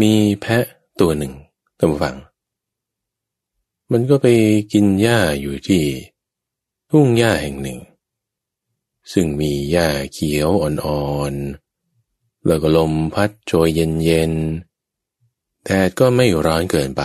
[0.00, 0.64] มีแพะ
[1.00, 1.32] ตัวหนึ่ง
[1.78, 2.16] ท่านผู้ฟัง
[3.92, 4.26] มันก็ไป
[4.72, 5.84] กินหญ้าอยู่ที่
[6.90, 7.78] ทุ่งหญ้าแห่งหนึ่ง
[9.12, 17.02] ซึ่งมีหญ้าเขียวอ่อนๆ แล้วก็ลมพัดโชยเย็นๆ แดดก็ไม่ร้อนเกินไป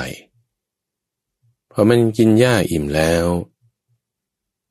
[1.72, 3.26] พอมันกินหญ้าอิ่มแล้ว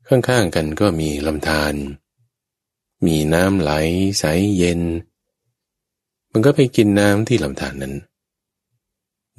[0.07, 1.75] ข้างๆกันก็มีลำธาร
[3.05, 3.71] มีน้ำไหล
[4.19, 4.23] ใส
[4.57, 4.81] เย็น
[6.31, 7.95] มันก็ไปกินน้ำที่ลำธารนนั้น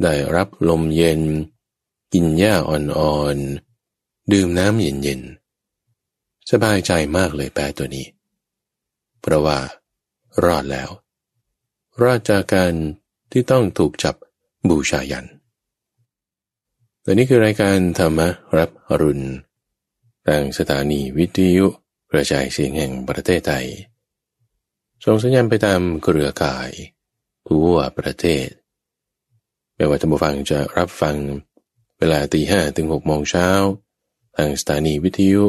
[0.03, 1.21] ได้รับลมเย็น
[2.13, 8.07] กินหญ้าอ่อนๆ ดื่มน้ำเย็นๆ สบายใจมากเลยแปะตัวนี้
[9.21, 9.59] เพราะว่า
[10.45, 10.91] รอดแล้ว
[12.03, 12.73] รอดจากการ
[13.33, 14.15] ที่ต้องถูกจับ
[14.69, 15.27] บูชายัน
[17.03, 18.21] แต่นี่คือรายการธรรม
[18.59, 19.27] รับอรุณ
[20.27, 21.67] ทางสถานีวิทยุ
[22.13, 23.67] กระจายเสียงแห่งประเทศไทย
[25.05, 26.71] ส่งสัญญาณไปตามเครือข่าย
[27.49, 28.49] ทั่วประเทศ
[29.75, 31.17] ไม่ว่าท่านผู้ฟังจะรับฟัง
[31.99, 33.49] เวลาตีห้ถึงหกโมงเช้า
[34.37, 35.45] ทางสถานีวิทยุ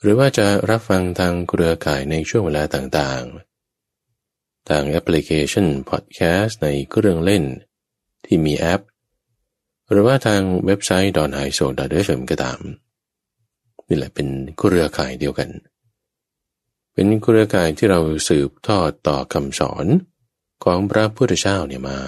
[0.00, 7.44] หรือว่าจะรับฟังทางเครือข่ายในช่วงเวลาต่างๆ ทางแอปพลิเคชันพอดแคสต์ในเครื่องเล่น
[8.24, 8.82] ที่มีแอป
[9.90, 11.70] หรือว่าทางเว็บไซต์ d o n h i s o f
[12.18, 12.60] m ก็ตาม
[13.88, 14.28] นี่แหละเป็น
[14.58, 15.48] เครือข่ายเดียวกัน
[16.92, 19.86] เป็นเครือข่ายที่เราสืบทอดต่อคำสอน
[20.64, 21.98] ของพระพุทธเจ้าเนี่ยมา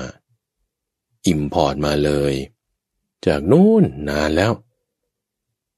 [1.27, 2.35] import มาเลย
[3.27, 4.53] จากนู่นนานแล้ว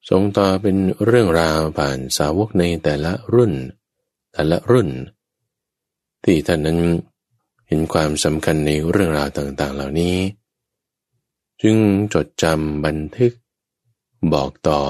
[0.09, 3.53] ส่งต่อเป็นเรื่องราวผ่านสาวกในแต่ละรุ่น
[4.33, 4.89] แต่ละรุ่น
[6.25, 6.81] ที่ท่านนั้น
[7.69, 10.17] เห็นความสำคัญในเรื่องราวต่างๆ เหล่านี้
[11.63, 11.77] จึง
[12.15, 13.33] จดจำบันทึก
[14.33, 14.81] บอกต่อ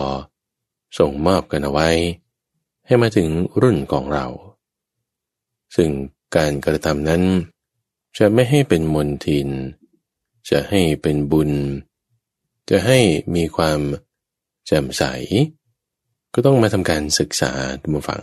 [0.98, 1.88] ส่งมอบกันเอาไว้
[2.86, 3.28] ให้มาถึง
[3.62, 4.26] รุ่นของเรา
[5.76, 5.90] ซึ่ง
[6.36, 7.22] การกระทำนั้น
[8.18, 9.48] จะไม่ให้เป็นมนทิน
[10.50, 11.50] จะให้เป็นบุญ
[12.70, 12.98] จะให้
[13.34, 13.80] มีความ
[14.66, 15.02] แจ่มใส
[16.34, 18.22] ก็ต้องมาทำการศึกษาทุกฝัง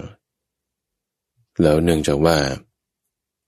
[1.61, 2.37] แล้วเนื่องจากว่า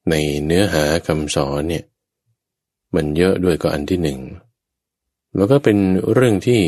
[0.09, 0.15] ใน
[0.45, 1.85] เนื้อหาคำสอนเนี่ย
[2.95, 4.19] มันเยอะด้วยก็อันที่หนึ่ง
[5.35, 5.77] แล้วก็เป็น
[6.13, 6.61] เรื่องที่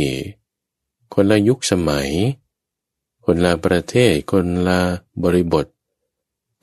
[1.13, 2.09] คนละยุคสมัย
[3.25, 4.80] คนละประเทศ คนละ
[5.24, 5.66] บริบท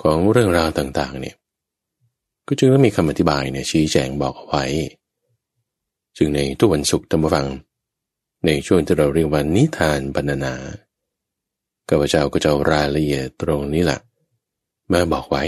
[0.02, 1.36] ของเรื่องราวต่างๆเนี่ย
[2.46, 4.64] ก็จึงต้องมีคำอธิบายเนี่ยชี้แจงบอกเอาไว้
[6.16, 7.46] จึงในทุกวันศุกร์ธรรมฟัง
[8.46, 10.54] ในช่วงที่เราเรียกว่านิทานบรรณา
[11.88, 14.00] ข้าพเจ้าก็จะรายละเอียดตรงนี้แหละ
[14.92, 15.44] มาบอกไว้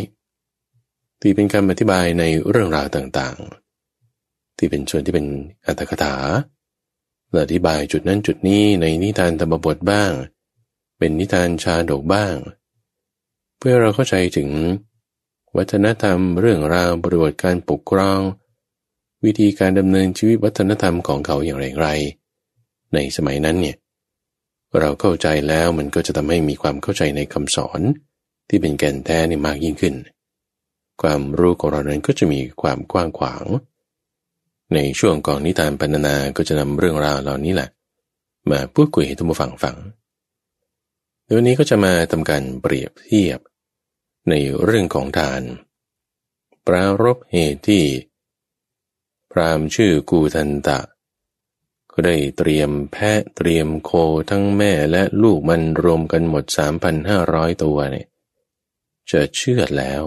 [1.20, 5.26] ที่เป็นคำอธิบายในเรื่องราวต่างๆ ที่เป็นส่วนที่เป็น
[5.66, 6.16] อัตถกถา
[7.42, 10.10] อธิบายจุดนั้นจุดนี้ในนิทานธรรมบทบ้าง
[10.98, 12.34] เป็นนิทานชาดกบ้าง
[13.58, 14.50] เพื่อเราเข้าใจถึง
[15.56, 18.20] วัฒนธรรมเรื่องราวบริบทการปกครอง
[19.24, 21.88] วิธีการดำเนินชีวิตวัฒนธรรมของเขาอย่างไรไร
[22.94, 23.76] ในสมัยนั้นเนี่ย
[24.80, 27.80] เราเข้าใจแล้วมันก็จะทำให้มีความเข้าใจในคำสอน
[28.48, 29.94] ที่เป็นแก่นแท้นี่มากยิ่งขึ้น
[31.02, 33.44] ความรู้ของเรานั้นก็จะมีความกว้างขวาง
[34.74, 37.68] ในช่วงก่อนนิทานปรรณนา ก็จะนำเรื่องราวเหล่านี้แหละ
[38.50, 39.76] มาพูดคุยให้ทุกผู้ฟังฟัง
[41.24, 43.40] ในวันนี้ก็จะมาทำการเปรียบเทียบ
[44.28, 45.42] ในเรื่องของทาน
[46.66, 47.84] ปรารบเหตุที่
[49.30, 50.80] พรามชื่อกูทันตะ
[51.92, 53.90] ก็ได้เตรียมแพะเตรียมโค
[54.30, 56.44] ทั้งแม่และลูกมันรวมกันหมด
[57.04, 58.08] 3,500 ตัวเนี่ย
[59.10, 60.04] จะเชื่อแล้ว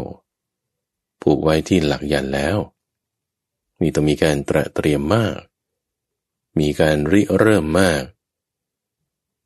[1.22, 2.57] ผูกไว้ที่หลักยันแล้ว
[3.79, 5.38] มีต้องมีการตระเตรียมมาก
[6.59, 8.03] มีการริเริ่มมาก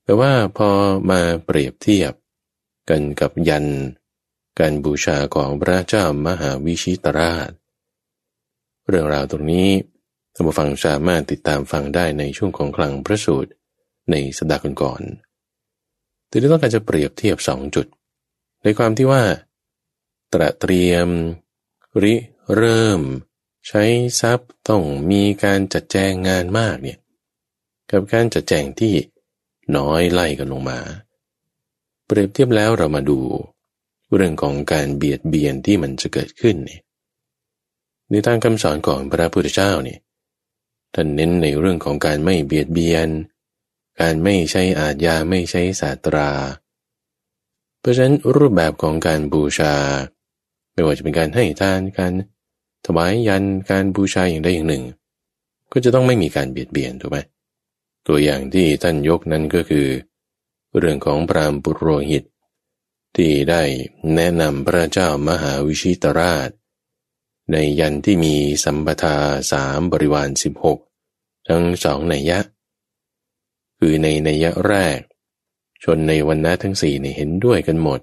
[0.04, 0.70] แต่ว่าพอ
[1.10, 2.14] มาเปรียบเทียบ
[2.90, 3.68] กันกับยัน
[4.60, 7.52] การบูชาของพระเจ้ามหาวิชิตราช
[8.88, 9.70] เรื่องราวตรงนี้
[10.34, 13.52] ท่านผู้ฟังสามารถติดตามฟังได้ในช่วงของคลังพระสูตร
[14.12, 17.88] ในสัปดาห์ก่อนๆแต่ที่ต้องการจะเปรียบเทียบสองจุด
[18.64, 19.24] ในความที่ว่า
[20.34, 21.08] ตระเตรียม
[22.04, 22.14] ริ
[22.56, 23.02] เริ่ม
[23.68, 23.84] ใช้
[24.22, 26.98] ทรัพย์ต้องมีการจัดแจงงานมากเนี่ย
[27.92, 28.94] กับการจัดแจงที่
[29.78, 30.80] น้อยไล่กันลงมา
[32.06, 33.20] เปรียบเทียบแล้วเรามาดู
[34.16, 36.80] เรื่องของการเบียดเบียนที่มันจะเกิดขึ้นนี่
[38.10, 39.98] ในทางคำสอนของพระพุทธเจ้านี่
[40.94, 43.08] ท่านเน้นในเรื่องของการไม่เบียดเบียน
[44.02, 46.30] การไม่ใช้อาญาไม่ใช้ศาสตรา
[47.80, 49.76] เพราะฉะนั้นรูปแบบของการบูชา
[50.74, 52.14] ไม่ว่าจะเป็นการให้ทานการ
[52.86, 54.84] ถวายยันการบูชาอย่างใดอย่างหนึ่ง
[55.72, 57.18] ก็จะต้องไม่มีการเบียดเบียนถูกไหม
[58.08, 59.88] ตัวอย่างที่ท่านยกนั้นก็คือ
[60.78, 62.24] เรื่องของพรามปุโรหิต
[63.16, 63.64] ที่ได้
[64.16, 66.50] แนะนำพระเจ้ามหาวิชิตราช
[67.52, 69.18] ในยันที่มีสัมปทา
[69.52, 70.80] สามบริวารสิบหก
[71.48, 72.40] ทั้งสองในยยะ
[73.78, 75.00] คือในในยยะแรก
[75.84, 78.00] ชนในวันนะทั้งสี่เห็นด้วยกันหมด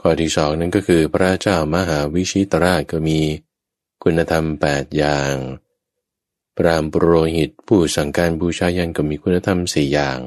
[0.00, 3.20] ข้อที่สองนั้นก็คือพระเจ้ามหาวิชิตราชก็มี
[4.02, 5.34] คุณธรรมแปดอย่าง
[6.56, 10.18] พรามปรโรหิตผู้สั่งการบูชายันก็มีคุณธรรมสี่อย่าง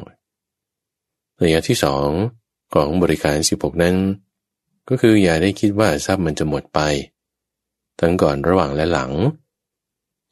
[1.41, 2.09] ระยะที่สอง
[2.73, 3.95] ของบริการสิบหกนั้น
[4.89, 6.79] ก็คืออย่าได้คิดว่าทรัพย์มันจะหมดไป
[7.99, 9.11] ทั้งก่อนระหว่างและหลัง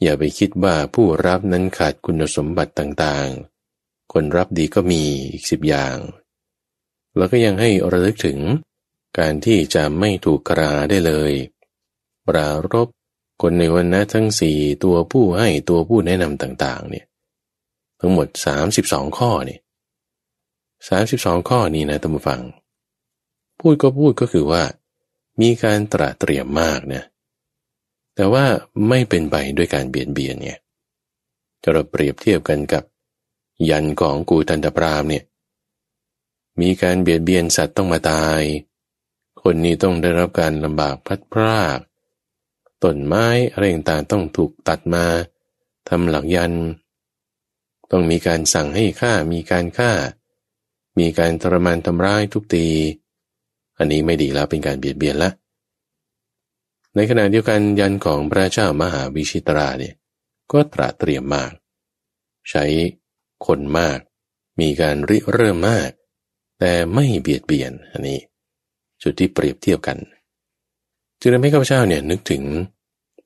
[0.01, 5.97] อย่าไปคิดว่าผู้รับนั้นขาดคุณสมบัติต่างๆ คนรับดีก็มีอีกสิบอย่าง
[7.17, 8.39] แล้วก็ยังให้ระลึกถึง
[9.19, 11.33] การที่จะไม่ถูกกราได้เลย
[12.27, 12.87] ปรารบ
[13.45, 17.05] คนในวันนะทั้งสี่ตัวผู้ให้ตัวผู้แนะนำต่าง ๆ เนี่ย
[17.99, 19.59] ทั้งหมดสามสิบสองข้อเนี่ย
[20.89, 22.41] สามสิบสองข้อนี้นะท่านผู้ฟัง
[23.59, 24.63] พูดก็พูดก็คือว่า
[25.41, 27.03] มีการตระเตรียมมากนะ
[28.15, 28.45] แต่ว่า
[28.89, 30.57] ไม่เป็นไปด้วยการเบียดเบียนเนี่ย
[31.63, 32.83] จะเราเปรียบเทียบกันกับ
[33.69, 35.23] ยันของกูตันตปรามเนี่ย
[36.61, 38.41] มีการเบียดเบียนสัตว์ต้องมาตาย
[39.41, 41.79] คนนี้ต้องได้รับการลำบากพัดพราก
[42.83, 45.05] ต้นไม้อะไรต่างๆต้องถูกตัดมา
[45.89, 46.53] ทำหลักยัน
[47.91, 49.91] ต้องมีการสั่งให้ฆ่ามีการฆ่า
[50.99, 52.67] มีการทรมานทำร้ายทุกตี
[53.77, 55.29] อันนี้ไม่ดีแล้วเป็นการเบียดเบียนละ
[56.95, 59.95] ในขณะเดียวกันยันของพระเจ้ามหาวิชิตราเนี่ย
[60.51, 61.51] ก็ตระเตรียมมาก
[62.49, 62.65] ใช้
[63.45, 63.99] คนมาก
[64.59, 65.89] มีการริเริ่มมาก
[66.59, 68.19] แต่ไม่เบียดเบียนอันนี้
[69.01, 69.97] จุดที่เปรียบเทียบกัน
[71.19, 72.43] จึงทำให้ข้าพเจ้าเนี่ยนึกถึง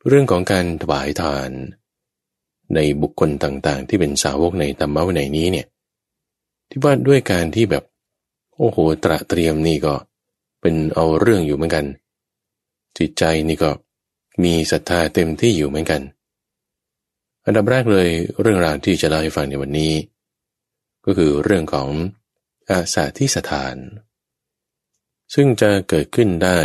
[0.07, 1.50] เรื่องของการถวายทาน
[2.75, 5.68] ในบุคคลต่างๆ ที่เป็นสาวกในธรรมะวินัยนี้เนี่ย
[6.69, 7.83] ที่ว่าด้วยการที่แบบ
[8.57, 9.94] โอ้โหตระเตรียมนี่ก็
[10.62, 11.86] เป็นเอาเรื่องอยู่เหมือนกัน
[12.98, 13.71] จิตใจนี่ก็
[14.44, 16.01] มีศรัทธาเต็มที่อยู่เหมือนกัน
[17.45, 18.07] อันดับแรกเลย
[18.42, 19.94] เรื่องราวที่จะเล่าให้ฟังในวันนี้
[21.06, 21.89] ก็คือเรื่องของ
[22.69, 23.75] อาสาที่สถาน
[25.33, 26.60] ซึ่งจะเกิดขึ้นได้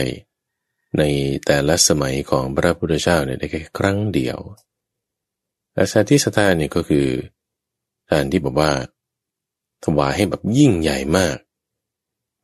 [0.99, 1.03] ใน
[1.47, 4.39] แต่ละสมัยของพระพุทธเจ้าเนี่ยได้แค่ครั้งเดียว
[5.77, 7.07] อาสาที่สถาเนี่ยก็คือ
[8.11, 8.73] การที่บอกว่า
[9.85, 11.37] ถวายให้แบบยิ่งใหญ่มาก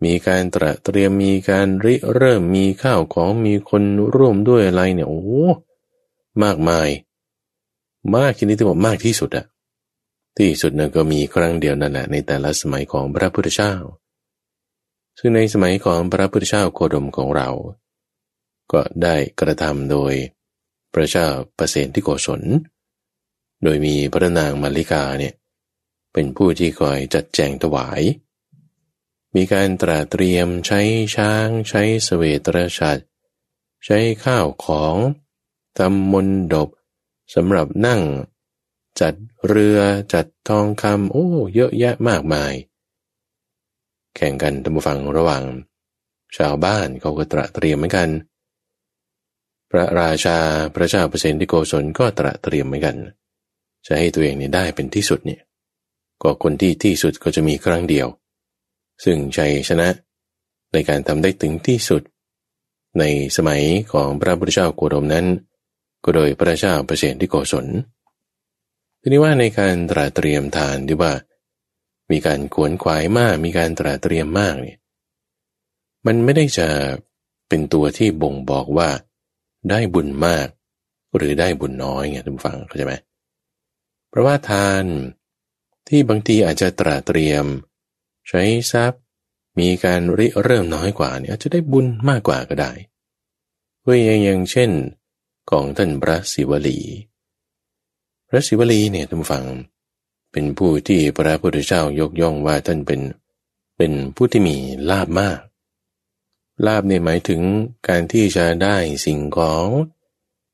[0.05, 3.83] มีการตระเตรียมมีการริเริ่มมีข้าวของมีคน
[4.15, 5.23] ร่วมด้วยอะไรเนี่ยโอ้
[6.43, 6.89] มากมาย
[8.15, 9.45] มากที่นี้ที่บอกมากที่สุดอะ
[10.37, 13.75] ที่สุดนั่นก็มีครั้งเดียวนั่นแหละในแต่ละสมัยของพระพุทธเจ้า
[15.19, 17.49] ซึ่งในสมัยของพระพุทธเจ้าโคดมของเรา
[18.73, 20.13] ก็ได้กระทำโดย
[20.93, 21.29] พระเจ้า
[21.59, 22.43] ประเสนที่โกศล
[23.63, 25.35] โดยมีพระนางมาริกาเนี่ย
[26.13, 28.03] เป็นผู้ที่คอยจัดแจงถวาย
[29.35, 30.81] มีการตราเตรียมใช้
[31.17, 32.99] ช้างใช้สเวตรชัด
[33.85, 34.97] ใช้ข้าวของ
[35.79, 36.69] ทำมนดบ
[37.35, 38.03] สำหรับนั่ง
[39.01, 39.15] จัด
[39.47, 39.79] เรือ
[40.13, 42.53] จัดทองคำโอ้เยอะแยะมากมาย
[44.17, 45.45] แข่งกันตามฟังระหว่าง
[46.37, 48.09] ชาวบ้านเขาก็ตระเตรียมเหมือนกัน
[49.71, 50.39] พระราชา
[50.75, 52.97] พระเจ้าเปรตที่โกศลก็ตระเตรียมเหมือนกัน
[53.87, 55.41] จะให้ตัวเองเนี่ยได้เป็นที่สุดเนี่ย
[56.23, 58.07] ก็คนที่ที่สุดก็จะมีครั้งเดียว
[59.05, 59.89] ซึ่งชัยชนะ
[60.73, 62.03] ในการทำได้ถึงที่สุด
[62.99, 63.05] ใน
[63.37, 63.63] สมัย
[63.93, 65.27] ของพระพุทธเจ้าโกรมนั้น
[66.05, 67.67] ก็โดยพระเจ้าเประเสฐที่โกศล
[69.01, 71.13] ทีนี้ว่าในการตราเตรียมทานที่ว่า
[72.11, 74.79] มีการขวนขวายมาก มีการตราเตรียมมากเนี่ย
[76.07, 76.69] มันไม่ได้จะ
[77.49, 78.89] เป็นตัวที่บ่งบอกว่า
[79.71, 80.49] ได้บุญมาก
[81.17, 82.95] หรือได้บุญน้อยไงท่านฟังเข้าใจไหม
[84.09, 84.85] เพราะว่าทาน
[85.89, 87.45] ที่บางทีอาจจะตราเตรียม
[88.29, 89.03] ใช้ทรัพย์
[89.59, 92.73] มีการริเริ่มน้อยกว่าเนี่ยอาจจะได้บุญมากกว่าก็ได้
[93.81, 94.71] เพื่อยังยังเช่น
[95.51, 96.79] ของท่านพระศิวลี
[98.29, 99.45] พระศิวลีเนี่ยท่านฟัง
[100.33, 103.01] เป็นผู้ที่พระพุทธเจ้ายกย่องว่าท่านเป็น
[103.77, 104.57] เป็นผู้ที่มี
[104.91, 105.39] ลาบมาก
[106.67, 107.41] ลาบเนี่ยหมายถึง
[107.89, 109.67] การที่จะได้สิ่งของ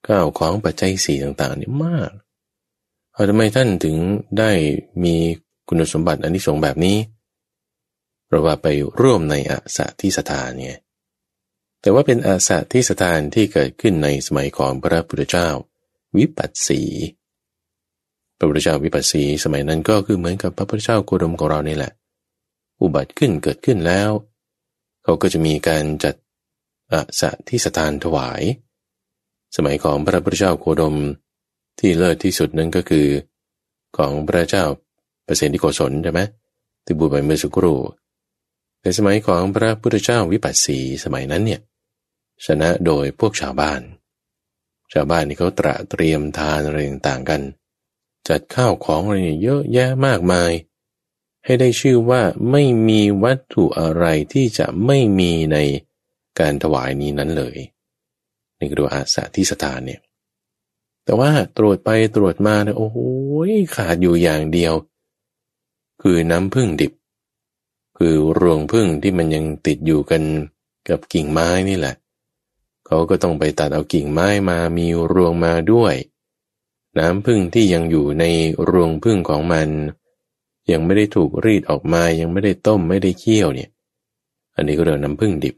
[0.09, 2.11] ก้าวของปัจจัยสี่ต่างๆนี่มาก
[3.13, 3.97] เอาทำไมท่านถึง
[4.39, 4.51] ได้
[5.05, 5.17] มี
[5.69, 6.99] คุณสมบัติอันนี้สงแบบนี้
[8.27, 8.67] เพราะว่าไป
[9.01, 10.79] ร่วมในอาสาที่สถานเนี่ย
[11.81, 15.49] แต่ว่าเป็นอาสาที่สถานที่เกิดขึ้นในสมัยของพระพุทธเจ้า
[16.17, 16.81] วิปัสสี
[18.37, 21.93] พระพุทธเจ้าวิปัสสีสมัยนั้นก็คือเหมือนกับพระพุทธเจ้าโคดมของเรานี่แหละ
[22.81, 24.11] อุบัติขึ้นเกิดขึ้นแล้ว
[25.05, 26.15] เขาก็จะมีการจัด
[26.93, 28.43] อาสาที่สถานถวาย
[29.57, 30.97] สมัยของพระพุทธเจ้าโคดม
[31.79, 33.07] ที่เลิศที่สุดนั้นก็คือ
[33.97, 34.65] ของพระเจ้า
[35.25, 36.21] เปรตที่โกศลใช่ไหม
[36.85, 37.79] ที่บูไปเมื่อสักครู่
[38.83, 41.61] ในสมัยของพระพุทธเจ้าวิปัสสีสมัยนั้นเนี่ย
[42.47, 43.81] ชนะโดยพวกชาวบ้าน
[44.93, 47.43] ชาวบ้านนี่เขาตระเตรียมทานอะไรต่างๆกัน
[48.29, 50.51] จัดข้าวของอะไรเยอะแยะมากมาย
[51.45, 55.59] ให้ได้ชื่อว่าไม่มีวัตถุอะไรที่จะไม่มีใน
[56.39, 57.57] การถวายนี้นั้นเลย
[58.59, 60.01] นี่คืออาสาที่สถานเนี่ย
[61.05, 62.99] แต่ว่าตรวจไปตรวจมาเนี่ยโอ้โห
[63.77, 64.75] ขาดอยู่อย่างเดียว
[66.03, 66.93] คือน้ำพึ่งดิบ
[67.99, 70.23] คือรวงพึ่งที่มันยังติดอยู่กัน
[70.89, 71.95] กับกิ่งไม้นี่แหละ
[72.87, 75.95] เขาก็ต้องไปตัดเอากิ่งไม้มามีรวงมาด้วย
[76.99, 78.25] น้ำพึ่งที่ยังอยู่ใน
[78.71, 79.69] รวงพึ่งของมัน
[80.71, 83.71] ยังไม่ได้ถูกรีดออกมา ยังไม่ได้ต้มไม่ได้เคี่ยวเนี่ย
[84.57, 85.55] อันนี้ก็เรียกน้ำพึ่งดิบ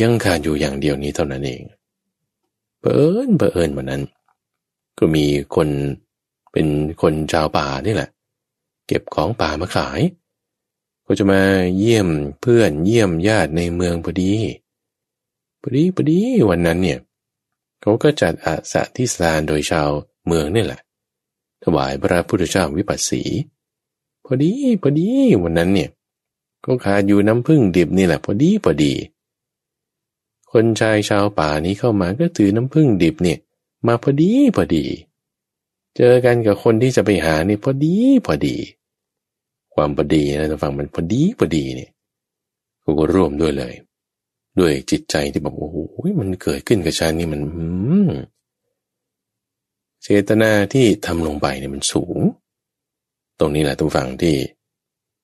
[0.00, 1.62] ยังขาดอยู่อย่างเดียวนี้เท่านั้นเอง
[2.80, 4.02] เปิญเปิญวันนั้น
[4.98, 5.24] ก็มี
[5.54, 5.68] คน
[6.52, 6.66] เป็น
[7.02, 8.10] คนชาวป่านี่แหละ
[8.86, 10.00] เก็บของป่ามาขาย
[11.06, 11.40] ก็จะมา
[11.78, 12.08] เยี่ยม
[12.40, 14.32] เพื่อนเยี่ยมญาติในเมืองพอดี
[15.62, 16.98] พอดีพอดีวันนั้นเนี่ย
[17.80, 19.90] เขาก็จัดอาสาที่สานโดยชาว
[20.26, 20.80] เมืองนี่แหละ
[21.62, 23.22] ถวายพระพุทธเจ้าวิปัสสี
[24.24, 25.08] พอดีพอดี
[25.42, 25.90] วันนั้นเนี่ย
[26.64, 28.92] ก็ขาดอยู่น้ำพึ่งดิบนี่แหละพอดีพอดี
[30.52, 33.38] คนชายชาวป่านี้เข้ามาก็ถือน้ำพึ่งดิบเนี่ย
[33.86, 34.84] มาพอดีพอดี
[35.96, 37.94] เจอกันกับคนที่จะไปหานี่พอดี
[38.26, 38.56] พอดี
[39.74, 41.90] ความพอดีนะฟังมันพอดีพอดีเนี่ย
[42.98, 43.74] ก็ร่วมด้วยเลย
[44.58, 45.76] ด้วยจิตใจที่บอกโอ้โห
[46.20, 47.40] มันเกิดขึ้นกับฉันนี่มัน
[50.02, 52.18] เจตนาที่ทำลงไปเนี่ยมันสูง
[53.38, 54.36] ตรงนี้แหละทุกฝั่งที่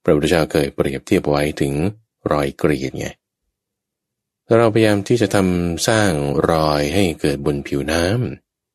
[0.02, 1.72] พระพุทธเจ้าเคยเปรียบเทียบไว้ถึง
[2.32, 3.08] รอยกรีดไง
[4.46, 6.10] ถ้าเราพยายามที่จะทำสร้าง
[6.50, 8.04] รอยให้เกิดบนผิวน้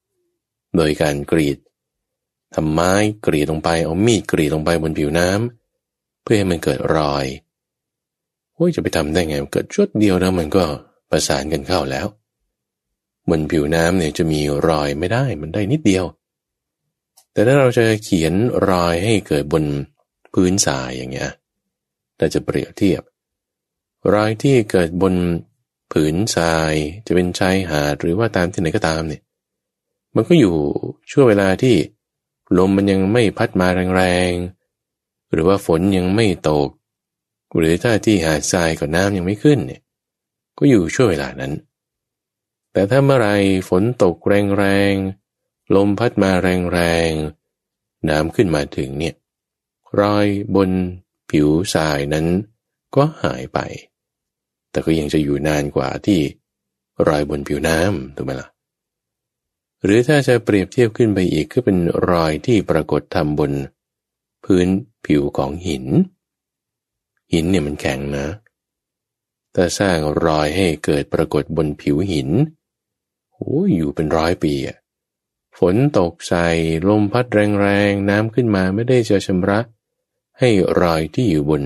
[0.03, 1.58] ำโดยการกรีด
[2.55, 2.93] ทำไม้
[3.25, 7.25] กรีดลงไปเอามีดกรีดลงไปบนผิวน้ำเพื่อให้มันเกิดรอย
[8.55, 10.63] โอ้ยจะไปทำได้ไงเกิดชุดเดียวแล้วมันก็
[11.10, 12.08] ประสานกันเข้าแล้ว
[13.29, 16.05] บนผิวน้ำเนี่ยจะมีรอยไม่ได้มันได้นิดเดียว
[17.33, 18.33] แต่ถ้าเราจะเขียน
[18.69, 19.63] รอยให้เกิดบน
[20.33, 21.31] พื้นทรายอย่างเงี้ย
[22.17, 23.01] เราจะเปรียบเทียบ
[24.13, 25.13] รอยที่เกิดบน
[25.91, 26.74] ผืนทราย
[27.05, 29.21] จะเป็นชายหาดหรือว่าตามที่ไหนก็ตามเนี่ย
[30.15, 30.55] มันก็อยู่
[31.12, 31.75] ช่วงเวลาที่
[32.57, 36.69] ลมมันยังไม่พัดมาแรงๆ หรือว่าฝนยังไม่ตก
[37.57, 39.81] หรือถ้าที่หาดทรายกับน้ำยังไม่ขึ้นเนี่ย
[40.57, 41.53] ก็อยู่ช่วงเวลานั้น
[42.71, 43.29] แต่ถ้าเมื่อไร
[43.69, 44.15] ฝนตก
[44.57, 45.18] แรงๆ
[45.75, 49.15] ลมพัดมาแรงๆน้ำขึ้นมาถึงเนี่ย
[49.99, 50.69] รอยบน
[51.31, 52.25] ผิวทรายนั้น
[52.95, 53.59] ก็หายไป
[54.71, 56.19] แต่ก็ยังจะอยู่นานกว่าที่
[57.07, 58.49] รอยบนผิวน้ำถูกไหมละ่ะ
[59.83, 61.77] หรือถ้าจะเปรียบเทียบขึ้นไปอีกก็เป็น
[62.09, 63.51] รอยที่ปรากฏทำบน
[64.43, 64.67] พื้น
[65.05, 65.85] ผิวของหิน
[67.33, 68.27] หินเนี่ยมันแข็งนะ
[69.55, 72.29] ถ้าสร้างรอยให้เกิดปรากฏบนผิวหิน
[73.33, 74.77] โอ้ยอยู่เป็นร้อยปีอะ
[75.59, 76.47] ฝนตกใส่
[76.87, 77.25] ลมพัด
[77.61, 79.59] แรงๆ น้ำขึ้นมาไม่ได้จะชำระ
[80.39, 80.49] ให้
[80.81, 81.63] รอยที่อยู่บน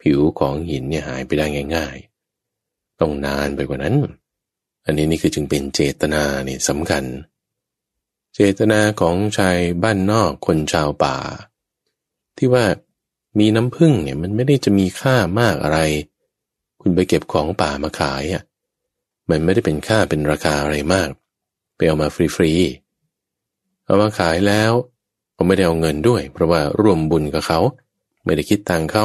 [0.00, 1.96] ผิวของหินเนี่ยหายไปได้ง่าย
[2.48, 3.96] ๆ ต้องนานไปกว่านั้น
[4.84, 7.04] อันนี้นี่คือจึงเป็นเจตนาเนี่ยสำคัญ
[8.34, 11.16] เจตนาของชายบ้านนอกคนชาวป่า
[12.36, 12.64] ที่ว่า
[13.38, 15.80] มีน้ำผึ้งเนี่ยมันไม่ได้จะมีค่ามากอะไร
[16.80, 18.42] คุณไปเก็บของป่ามาขายอะ
[19.30, 21.08] มันไม่ได้เป็นค่าเป็นราคาอะไรมาก
[21.76, 22.83] ไปเอามาฟรีๆ
[23.84, 24.72] เอามาขายแล้ว
[25.36, 27.60] ก็ไม่ได้เอาเงินด้วย เพราะว่าร่วมบุญกับเขา
[28.24, 29.04] ไม่ได้คิดตังเขา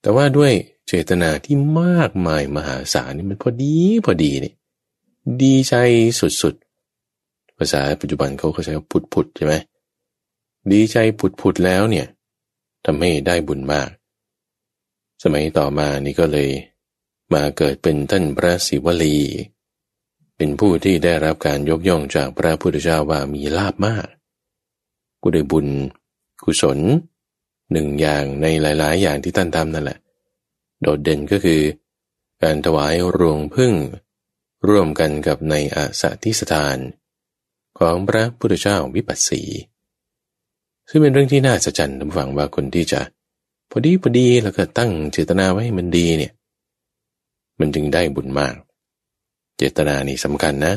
[0.00, 0.52] แต่ว่าด้วย
[0.86, 4.52] เจตนาที่มากมายมหาศาลนี่มันพอดีพอดีนี่
[5.42, 5.74] ดีใจ
[6.42, 9.54] สุดๆ ภาษาปัจจุบันเขาเขาใช้ว่าผุดๆใช่ไหม
[10.72, 10.96] ดีใจ
[11.40, 12.06] ผุดๆแล้วเนี่ย
[12.84, 13.88] ทำให้ได้บุญมาก
[15.22, 16.50] สมัยต่อมานี่ก็เลย
[17.32, 19.16] มาเกิดเป็นท่านพระศิวลี
[20.36, 24.06] เป็นผู้ที่ได้รับการยกย่องจากพระพุทธเจ้าว่ามีลาบมาก
[25.22, 25.66] กูได้บุญ
[26.44, 26.78] กุศล
[27.72, 29.98] หนึ่งอย่างในหลาย ๆ อย่างที่ท่านทำนั่นแหละ
[30.80, 31.60] โดดเด่นก็คือ
[32.42, 33.72] การถวายรวงพึ่ง
[34.68, 36.78] ร่วมกันกับในอาสาทิสถาน
[37.78, 39.42] ของพระพุทธเจ้าวิปัสสี
[40.88, 43.00] ซึ่งเป็นเรื่องที่น่าสะใจทุกฝังว่าคนที่จะ
[43.70, 46.32] พอดีพอดีแล้วก็ตั้งเจตนาไว้ให้มันดีเนี่ย
[47.58, 48.54] มันจึงได้บุญมาก
[49.56, 50.74] เจตนานี่สำคัญนะ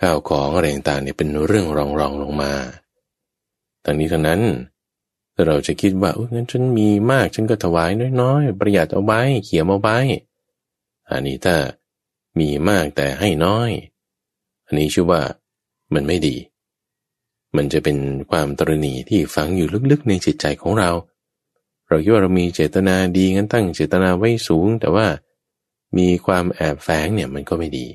[0.00, 2.52] ข้าวของอะไรต่างเนี่ยเป็นเรื่องรองรองลงมา
[3.84, 4.40] ทางนี้ทางนั้น
[5.34, 9.98] ถ้าเราจะคิดว่างั้นฉันมีมากฉันก็ถวายน้อยๆ ประหยัดเอาไว้เขี่ยมเอาไว้
[11.10, 11.56] อันนี้ถ้า
[12.38, 13.70] มีมากแต่ให้น้อย
[14.66, 15.22] อันนี้ชื่อว่า
[15.94, 16.36] มันไม่ดี
[17.56, 17.96] มันจะเป็น
[18.30, 20.90] ความตรณีที่ฝังอยู่ลึกๆในจิตใจของเรา
[21.88, 25.06] เราคิดว่าเรามีเจตนาดีงั้นตั้งเจตนาไว้สูง แต่ว่า
[25.98, 27.86] มีความแอบแฝงเนี่ยมันก็ไม่ดี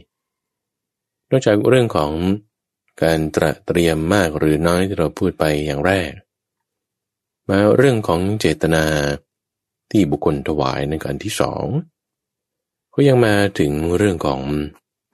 [1.30, 2.12] นอกจากเรื่องของ
[3.04, 6.12] การตระเตรียมมากหรือน้อยที่เราพูดไปอย่างแรก
[7.50, 8.86] มาเรื่องของเจตนา
[9.92, 11.66] ที่บุคคลถวายในการที่สอง
[12.94, 14.42] ก็ยังมาถึงเรื่องของ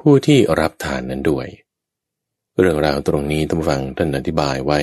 [0.02, 1.48] ผู้ที่รับทานนั้นด้วย
[2.60, 4.80] เรื่องราวตรงนี้ต้องฟังท่านอธิบายไว้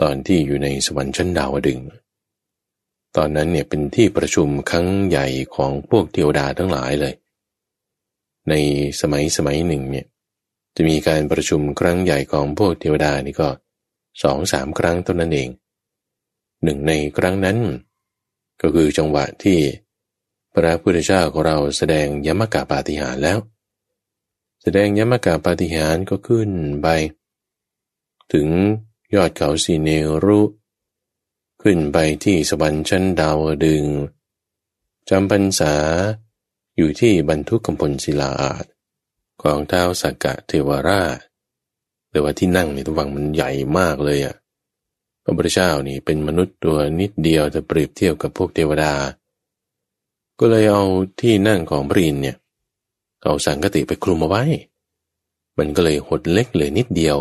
[0.00, 1.80] ตอนที่อยู่ในสวรรค์ชั้นดาวดึง
[3.16, 5.26] ตอนนั้นเนี่ยเป็นที่ประชุมครั้งใหญ่
[5.56, 7.14] ของพวกเทวดาทั้งหลายเลย
[8.48, 8.54] ใน
[9.00, 10.06] สมัยสมัยหนึ่งเนี่ย
[10.76, 13.48] จะมีการประชุมครั้งใหญ่ของพวกเทวดานี่ก็
[14.22, 15.48] สองสามครั้งเท่านั้นเอง
[16.62, 17.58] หนึ่งในครั้งนั้น
[18.62, 19.58] ก็คือจังหวะที่
[20.54, 23.38] พระพุทธเจ้าของเราแสดงยมกะปาฏิหารแล้ว
[24.62, 26.50] แสดงยมกะปาฏิหารก็ขึ้น
[26.82, 26.88] ไป
[28.32, 28.48] ถึง
[29.14, 29.90] ยอดเขาสีเน
[30.24, 30.40] รุ
[31.62, 33.84] ขึ้นไปที่สวรรค์ชั้นดาวดึง
[35.08, 35.74] จำพรรษา
[36.76, 38.64] อยู่ที่บรรทุกกำพลศิลาอาด
[39.42, 41.18] ของเท้าสักกะเทวราช
[42.10, 44.36] แต่ว่าที่นั่งนี่ตัววังมันใหญ่มากเลยอะ่ะ
[45.22, 48.94] พระพุทธเจ้านี่เป็นมนุษย์ตัวนิดเดียวจะเปรียบเทียบกับพวกเทวดา
[50.38, 50.84] ก็เลยเอา
[51.20, 52.36] ที่นั่งของพระอินเนี่ย
[53.24, 54.44] เอาสังกติไปคลุมเอาไว้
[55.58, 57.16] มันก็เลยหดเล็กเลยนิดเดียว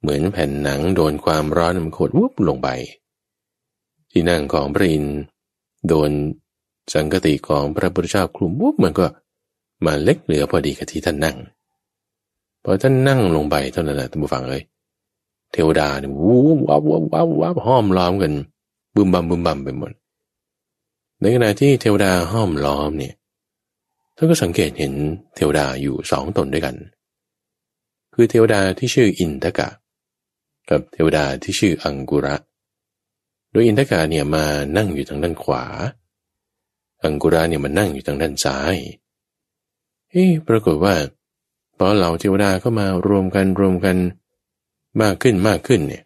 [0.00, 2.68] เหมือนแผ่นหนังโดนความร้อนมันขดวุบลงไป
[4.10, 5.04] ที่นั่งของพระอิน
[5.86, 6.10] โดน
[6.92, 9.06] สังกติของพระพุทธเจ้าคลุมวุบมันก็
[9.86, 11.36] มาเล็กเหลือพอดีกับที่ท่านนั่ง
[12.64, 14.62] พอท่านนั่งลงไปเท่านั้นแหละท่านผู้ฟังเลย
[15.52, 18.32] เทวดาเนี่ยวูบวับวับวับวับห้อมล้อมกัน
[18.94, 19.92] บึมบัมบึมบัมไปหมด
[21.20, 23.14] ในขณะที่เทวดาห้อมล้อมเนี่ย
[24.16, 24.92] ท่านก็สังเกตเห็น
[25.36, 26.76] เทวดาอยู่สองตนด้วยกัน
[28.14, 29.68] คือเทวดาที่ชื่ออินทกะ
[30.70, 32.44] กับเทวดาที่ชื่ออังกุระโด
[33.60, 34.44] ยอินทกะเนี่ยมา
[34.76, 35.64] นั่งอยู่ทางด้านขวา
[37.02, 38.76] อังกุระเนี่ยมานั่งอยู่ทางด้านซ้าย
[40.10, 40.94] เฮ้ปรากฏว่า
[41.78, 43.96] พอเหล่าเทวดาเขามารวมกันรวมกัน
[45.02, 46.02] มากขึ้นมากขึ้นเนี่ย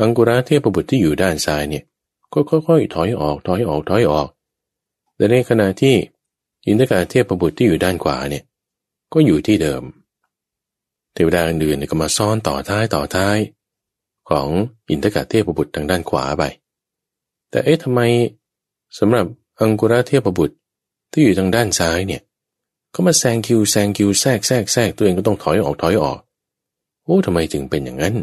[0.00, 1.84] อังกุระเทพบุตรที่อยู่ด้านซ้ายเนี่ย
[2.32, 4.28] ก็ค่อยๆถอยออกถอยออกถอยออก
[5.16, 5.94] แต่ในขณะที่
[6.66, 8.44] อินทกาเทพบุตรที่อยู่ด้านขวาเนี่ย
[9.12, 9.82] ก็อยู่ที่เดิม
[11.14, 13.38] เทวดาอื่นๆก็มาซ้อนต่อท้ายต่อท้าย
[14.30, 14.48] ของ
[14.90, 16.42] อินทกาเทพบุตรทางด้านขวาไป
[17.50, 18.00] แต่เอ๊ะทำไม
[18.98, 19.26] สำหรับ
[19.60, 20.56] อังกุระเทพบุตร
[21.12, 22.22] ที่อยู่ทางด้านซ้ายเนี่ย
[22.90, 26.18] เขามาแซงคิวแซงคิวแทรกแทรกแทรกตัวเองก็ต้องถอยออกถอยออก
[27.04, 28.14] โอ้ทำไมจึงเป็นอย่างนั้น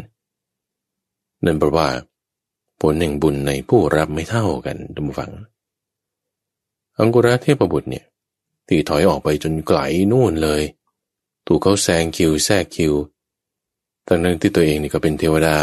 [1.44, 1.88] นั่นเพราะว่า
[2.80, 5.32] ผลแห่งบุญในผู้รับไม่เท่ากันดุมฟัง
[6.98, 8.04] อังกุระเทพบุตรเนี่ย
[8.68, 9.78] ที่ถอยออกไปจนไกล
[10.12, 10.62] นู่นเลย
[11.46, 12.94] ถูกเขาแซงคิวแทรกคิว
[14.06, 15.58] ตั้งนั้นที่ตัวเองนี่ก็เป็นเทวดา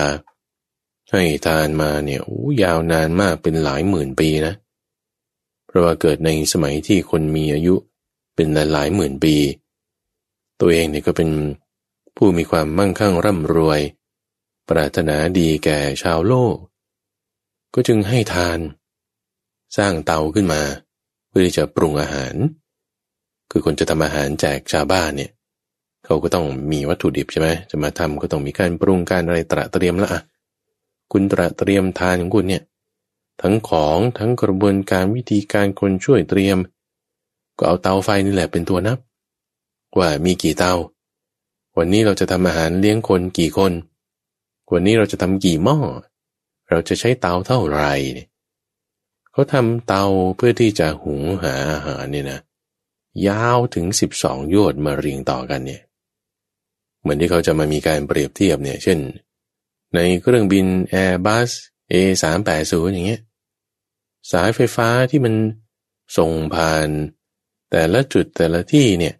[1.11, 2.21] ให้ทานมาเนี่ย
[2.63, 4.53] ยาวนานมากเป็นหลายหมื่นปีนะ
[5.65, 7.75] เพราะว่าเกิดในสมัยที่คนมีอายุ
[8.35, 9.35] เป็นหลายหมื่นปี
[10.59, 11.29] ตัวเองเนี่ยก็เป็น
[12.17, 13.81] ผู้มีความมั่งคั่งร่ำรวย
[14.69, 16.55] ปรารถนาดีแก่ชาวโลก
[17.73, 18.59] ก็จึงให้ทาน
[19.77, 20.61] สร้างเตาขึ้นมา
[21.27, 22.35] เพื่อที่จะปรุงอาหาร
[23.51, 25.31] คือคนจะทำอาหารแจกชาวบ้านเนี่ย
[26.09, 30.21] เขาก็ต้องมีวัตถุดิบใช่ไหมจะมาทำก็ต้องมีการปรุงการอะไรตระเตรียมละอะ
[31.11, 32.63] คุณตระเตรียมทานของคุณเนี่ย
[33.41, 36.57] ทั้งของทั้งกระบวนการวิธีการคนช่วยเตรียม
[37.57, 38.97] ก็เอาเตาไฟนี่แหละเป็นตัวนับ
[39.97, 40.73] ว่ามีกี่เตา
[41.77, 43.71] วันนี้เราจะทำอาหารเลี้ยงคนกี่คน
[44.73, 45.77] วันนี้เราจะทำกี่หม้อ
[46.69, 47.93] เราจะใช้เตาเท่าไหร่
[49.31, 52.39] เขาทำเตาเพื่อที่จะหุงหาอาหารเนี่ยนะ
[53.27, 55.81] ยาวถึงสิบสองโยชน์มาเรียงต่อกันเนี่ย
[57.01, 58.99] เหมือนที่เขาจะมามีการเปรียบเทียบเนี่ย เช่น
[59.95, 61.49] ในเครื่องบิน Airbus
[61.91, 63.21] A380 อย่างเงี้ย
[64.31, 65.33] สายไฟฟ้าที่มัน
[66.17, 66.87] ส่งผ่าน
[67.71, 69.15] แต่ละจุดแต่ละที่เนี่ย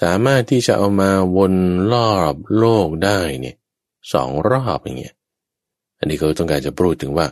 [0.00, 1.54] สามารถที่จะเอามาวน
[1.92, 3.56] รอบโลกได้เนี่ย
[4.12, 5.14] สองรอบอย่างเงี้ย
[5.98, 7.26] อันนี้เขาต้องการจะพูดถึงว่า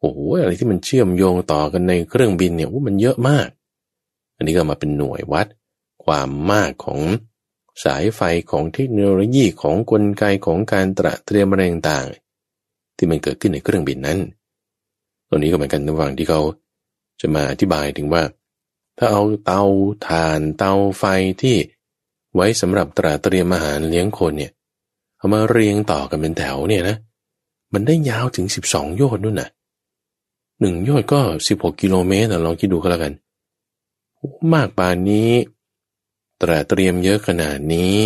[0.00, 3.48] โอ้โหอะไรที่มันเชื่อมโยงต่อกันในเครื่องบินเนี่ยมันเยอะมาก
[4.36, 5.46] อันนี้ก็มาเป็นหน่วยวัด
[6.04, 7.00] ความมากของ
[7.82, 14.18] สายไฟของเทคโนโลยีของกลไกของการตระเตรียมอะไรต่างๆที่มันเกิดขึ้นในเครื่องบินนั้น
[15.28, 16.40] ตัวนี้ก็เหมือนกันในวังที่เขา
[17.20, 18.22] จะมาอธิบายถึงว่า
[18.98, 19.62] ถ้าเอาเตา
[20.06, 21.04] ถ่านเตาไฟ
[21.42, 21.56] ที่
[22.34, 24.52] ไว้สำหรับตราเตรียมอาหารเลี้ยงคนเนี่ย
[25.18, 26.96] เอามาเรียงต่อกันเป็นแถวเนี่ยนะ
[27.72, 29.48] มันได้ยาวถึงสิบสองโยชน์นู่นน่ะ
[30.60, 33.12] หนึ่งโยชน์ก็สิบหกกิโลเมตรลองคิดดูก็แล้วกัน
[34.52, 35.30] มากป่านนี้
[36.44, 37.96] ตรเตรียมเยอะขนาดนี้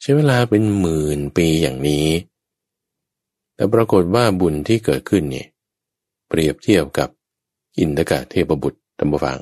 [0.00, 2.08] ใช้เวลาเป็นหมื่นปีอย่างนี้
[3.54, 5.46] แต่ปรากฏว่าบุญที่เกิดขึ้นเนี่ย
[6.28, 7.08] เปรียบเทียบกับ
[7.78, 9.40] อินทกะเทพบุตรตัมบฟัง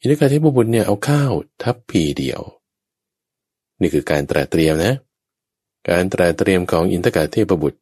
[0.00, 2.40] อินทกาเทพบุตรเนี่ยเอาข้าวทัพพีเดียว
[3.80, 4.94] นี่คือการตระเตรียมนะ
[5.88, 7.78] การตระเตรียมของอินทกาเทพบุตร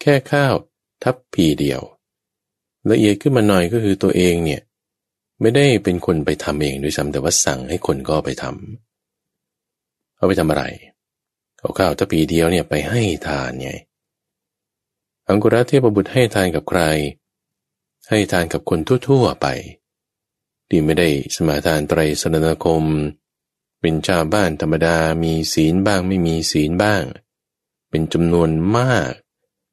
[0.00, 0.54] แค่ข้าว
[1.02, 1.80] ทัพพีเดียว
[2.90, 4.60] ละเอียดขึ้นมาหน่อยก็คือตัวเองเนี่ย
[5.40, 10.64] ไม่ได้เป็นคนไปทำเองด้วยซ้ำแต่ว่าสั่งให้คนก็ไปทำเอาไปทำอะไร
[11.58, 13.70] เอาข้าวทัพพีเดียวเนี่ยไปให้ทานไง
[15.28, 16.80] อังกุระเทพบุตรให้ทานกับใคร
[18.08, 19.46] ให้ทานกับคนทั่วๆไป
[20.68, 22.84] ที่ไม่ได้สมาทานไตรสนณคม
[23.80, 27.02] เป็นชาวบ้านธรรมดามีศีลบ้างไม่มีศีลบ้าง
[27.90, 29.10] เป็นจำนวนมาก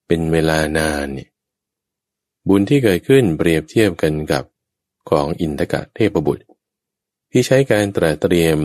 [0.07, 1.29] เป็นเวลานานเนี่ย
[2.47, 4.43] บุญที่เกิดขึ้นเปรียบเทียบกันกับ
[5.09, 6.45] ของอินทกะเทพบุตร
[7.31, 8.59] ที่ใช้การตระเตรียม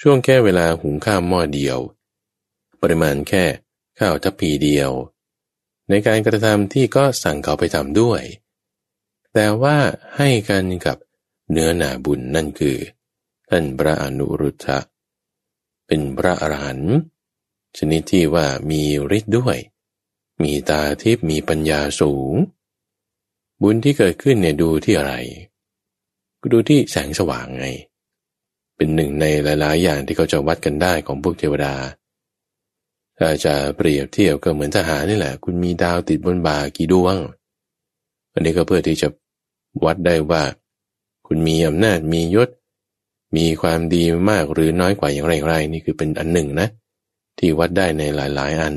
[0.00, 1.78] ช่วงแค่เวลาหุงข้าวหม้อเดียว
[2.80, 3.44] ปริมาณแค่
[3.98, 4.90] ข้าวทัพพีเดียว
[5.88, 8.22] ในการกระทำที่ก็สั่งเขาไปทำด้วย
[9.32, 9.76] แต่ว่า
[10.16, 10.96] ให้กันกับ
[11.50, 12.78] เนื้อหนาบุญนั่นคือ
[13.48, 14.78] ท่านพระอนุรุทธะ
[15.86, 16.94] เป็นพระอรหันต์
[17.78, 18.82] ชนิดที่ว่ามี
[19.18, 19.56] ฤทธิ์ด้วย
[20.42, 22.32] มีตาทิพมีปัญญาสูง
[23.62, 25.14] บุญที่เกิดขึ้นเนี่ยดูที่อะไร
[26.40, 27.66] ก็ดูที่แสงสว่างไง
[28.76, 31.74] เป็นหนึ่งในหลายๆ อย่างที่เขาจะวัดกันได้ของพวกเทวดา
[33.18, 37.16] ถ้าจะเปรียบเทียบก็เหมือนทหารนี่แหละ คุณมีดาวติดบนบ่ากี่ดวง
[38.32, 39.08] อันนี้ก็เพื่อที่จะ
[39.84, 40.42] วัดได้ว่า
[41.26, 42.48] คุณมีอำนาจมียศ
[43.36, 46.68] มีความดีมากหรือน้อยกว่าอย่างไรไรนี่คือเป็นอันหนึ่งนะ
[47.38, 48.74] ที่วัดได้ในหลาย ๆ อัน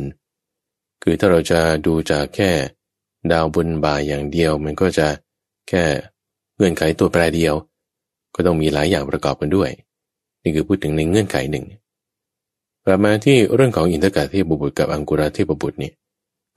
[1.03, 2.51] คือถ้าเราจะดูจากแค่
[3.33, 5.07] ดาวบนบ่าอย่างเดียว มันก็จะ
[5.69, 5.83] แค่
[6.55, 7.55] เงื่อนไขตัวแปรเดียว
[8.35, 9.69] ก็ต้องมีหลายอย่างประกอบกันด้วย
[10.43, 11.65] นี่คือพูดถึงในเงื่อนไขหนึ่ง
[12.83, 15.91] กลับมาที่เรื่องของอินทกาเทพบุตรกับอังกุราเทพบุตรนี่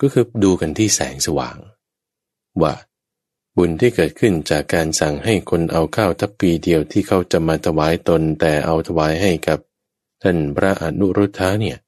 [0.00, 1.56] ก็คือดูกันที่แสงสว่าง
[2.62, 2.74] ว่า
[3.56, 9.58] บุญที่เกิดขึ้นจากการสั่งให้คนเอาข้าวทัพปีเดียวที่เขาจะมาถวายตนแต่เอาถวายให้กับ
[10.22, 11.78] ท่านพระอนุรุทธะเนี่ย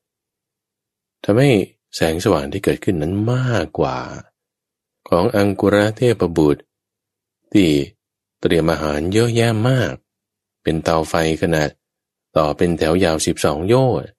[1.24, 1.50] ทำให้
[1.96, 3.96] แสงสว่างที่เกิดขึ้นนั้นมากกว่า
[5.14, 6.62] ของอังกุระเทพบุตร
[7.52, 7.70] ที่
[8.40, 9.94] เตรียมอาหารเยอะแยะมาก
[10.62, 11.68] เป็นเตาไฟขนาด
[12.36, 14.10] ต่อเป็นแถวยาวสิบสองโยชน์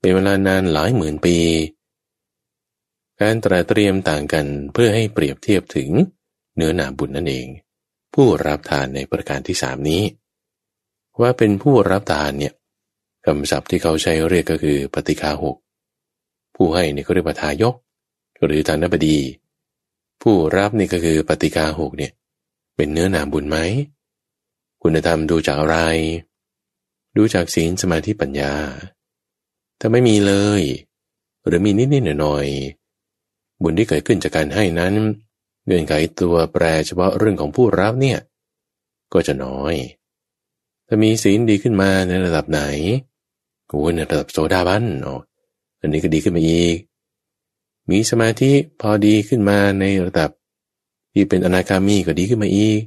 [0.00, 1.38] เป็นเวลานานหลายหมื่นปี
[3.20, 5.90] การตระเตรียมต่างกันเพื่อให้เปรียบเทียบถึง
[6.56, 7.46] เนื้อหนาบุญนั่นเอง
[8.14, 10.02] ผู้รับทานในประการที่สามนี้
[11.20, 12.54] ว่าเป็นผู้รับทานเนี่ย
[13.26, 15.56] คำศัพท์ที่เขาใช้เรียกก็คือปฏิคาหก
[16.56, 17.74] ผู้ให้นี่ก็เรียกว่าทายก
[18.44, 19.18] หรือทานบดี
[20.22, 22.12] ผู้รับนี่ก็คือปฏิคาหกเนี่ย
[22.76, 23.58] เป็นเนื้อหนาบุญไหม
[24.82, 25.78] คุณธรรมดูจากอะไร
[27.16, 28.52] ดูจากศีลสมาธิปัญญา
[29.80, 30.62] ถ้าไม่มีเลย
[31.46, 34.94] หรือมีนิดๆหน่อยๆบุญที่เกิดขึ้นจากการให้นั้น
[35.64, 38.18] เงื่อนไขตัวแปรเฉพาะเรื่องของผู้รับเนี่ย
[39.12, 39.74] ก็จะน้อย
[40.86, 42.62] ถ้ามีศีลดีขึ้นมาในระดับไหน
[43.68, 45.20] โอ้ในระดับโสดาบันเนาะ
[45.80, 46.76] อันนี้ก็ดีขึ้นมาอีก
[47.90, 50.30] มีสมาธิพอดีขึ้นมาในระดับ
[51.12, 52.80] ที่เป็นอนาคามีก็ดีขึ้นมาอีก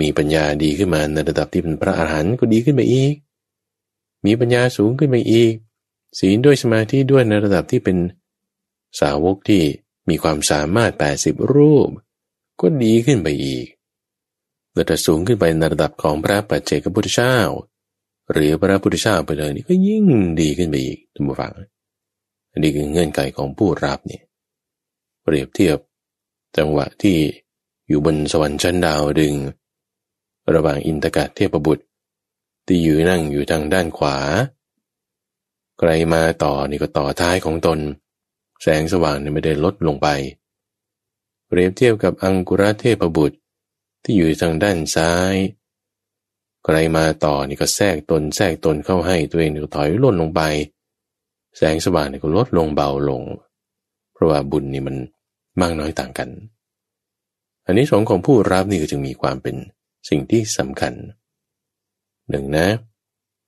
[0.00, 3.14] มีปัญญาดีขึ้นมาในระดับที่เป็นพระอาหารหันต์ก็ดีขึ้นมาอีก
[4.24, 5.52] มีปัญญาสูงขึ้นมาอีก
[6.18, 7.96] ศีลด้วยสมาธิด้วยในระดับที่เป็น
[9.00, 9.62] สาวกที่
[10.08, 11.88] มีความสามารถ 80 รูป
[12.60, 13.66] ก็ดีขึ้นไปอีก
[14.78, 17.36] ระดับสูงขึ้นไปในระดับของพระปัจเจกพุทธเจ้า
[18.32, 20.04] หรือพระพุทธเจ้าไปเลยนี่ก็ยิ่ง
[20.40, 21.52] ดีขึ้นไปอีกทุกฝัง
[22.52, 24.22] อันนี้คือเงื่อนไขของผู้รับเนี่ย
[25.22, 25.78] เปรียบเทียบ
[26.56, 27.16] จังหวะที่
[27.88, 29.34] อยู่บนสวรรค์ชั้นดาวดึง
[30.54, 31.84] ระหว่างอินทกะเทพบุตร
[32.66, 34.16] ที่อยู่นั่งอยู่ทางด้านขวา
[35.78, 37.78] ใครมาต่อนี่ก็ต่อท้ายของตน
[38.62, 40.08] แสงสว่างเนี่ยไม่ได้ลดลงไป
[41.46, 43.38] เปรียบเทียบกับอังกุรเทพบุตร
[44.02, 45.34] ที่อยู่ทางด้านซ้าย
[46.64, 50.42] ใครมาต่อนี่ก็แทรกตนแทรกตนเข้าให้ตัวเองก็ถอยล่นลงไป
[51.56, 53.22] แสงสว่างเนี่ยก็ลดลงเบาลง
[54.12, 54.96] เพราะว่าบุญนี่มัน
[55.60, 56.28] มากน้อยต่างกัน
[57.66, 59.56] อันนี้สองของผู้รับนี่ก็จึงมีความเป็น
[60.08, 60.94] สิ่งที่สำคัญ
[62.30, 62.68] หนึ่งนะ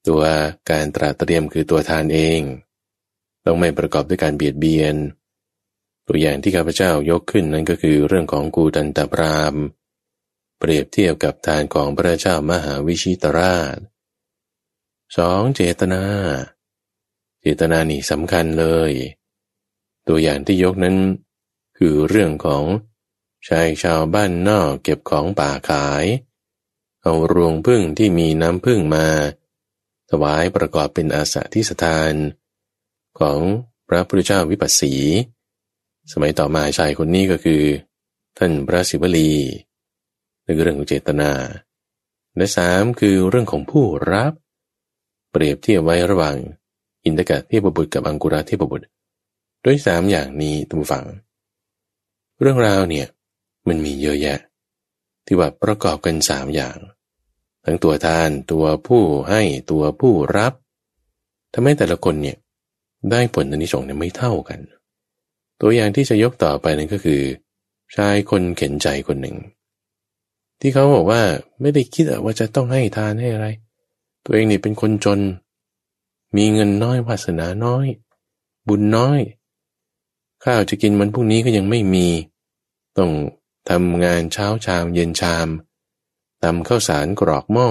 [0.08, 0.22] ตัว
[0.70, 2.40] การตราเตรียมคือตัวทานเอง
[3.44, 4.96] ต้องไม่ประกอบด้วยการเบียดเบียน
[6.08, 9.54] ตัวอย่างที่ข้าพเจ้ายกขึ้นนั้นก็คือเรื่องของกูตันตปราม
[10.58, 13.76] เปรียบเทียบกับทานของพระเจ้ามหาวิชิตราช
[15.16, 16.04] สองเจตนา
[17.46, 18.92] เจตนานี่สำคัญเลย
[20.08, 20.96] ตัวอย่างที่ยกนั้น
[21.78, 22.64] คือเรื่องของ
[23.48, 26.04] ชายชาวบ้านนอกเก็บของป่าขาย
[27.02, 29.06] เอารวงพึ่งที่มีน้ำพึ่งมา
[30.10, 32.12] ถวายประกอบเป็นอาสาที่สถาน
[33.20, 33.40] ของ
[33.88, 34.94] พระพุทธเจ้าวิปัสสี
[36.12, 37.62] สมัยต่อมาชายคนนี้ก็คือ
[38.38, 39.32] ท่านพระศิวลี
[40.42, 41.32] ในเรื่องของเจตนา
[42.36, 44.32] และสามคือเรื่องของผู้รับ
[45.30, 46.36] เปรียบเทียบไว้ระหว่าง
[47.04, 48.86] อินทกะเทพบุตรกับอังกุราเทพบุตร
[49.64, 51.04] ด้วยสามอย่างนี้ทุกฝัง
[52.40, 53.06] เรื่องราวเนี่ย
[53.68, 54.38] มันมีเยอะแยะ
[55.26, 56.76] ที่ว่าประกอบกันสามอย่าง
[57.64, 60.52] ทั้งตัวทานตัวผู้ให้ตัวผู้รับ
[61.52, 62.36] ทำให้แต่ละคนเนี่ย
[63.10, 64.60] ได้ผลในนิสงเนี่ยไม่เท่ากัน
[65.60, 67.20] ตัวอย่างที่จะยกต่อไปนั่นก็คือ
[67.96, 69.36] ชายคนเข็นใจคนหนึ่ง
[70.60, 71.22] ที่เขาบอกว่า
[71.60, 73.46] ไม่ได้คิดว่าจะต้องให้ทานให้อะไร
[74.24, 75.20] ตัวเองนี่เป็นคนจน
[76.36, 77.86] มีเงินน้อยวาสนาน้อย
[78.68, 79.20] บุญน้อย
[80.44, 82.08] ข้าวจะกินมันพรุ่งนี้ก็ยังไม่มี
[82.98, 83.10] ต้อง
[83.70, 85.48] ทำงานเช้าชามเย็นชาม
[86.42, 87.68] ทำข้าวสารกรอกหม้อ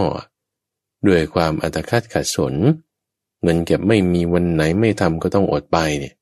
[1.07, 2.53] ด้วยความอัตคัดขัดสน
[3.43, 6.13] เงินเก็บไม่มีวันไหนไม่ทำก็ต้องอดไปเนี่ย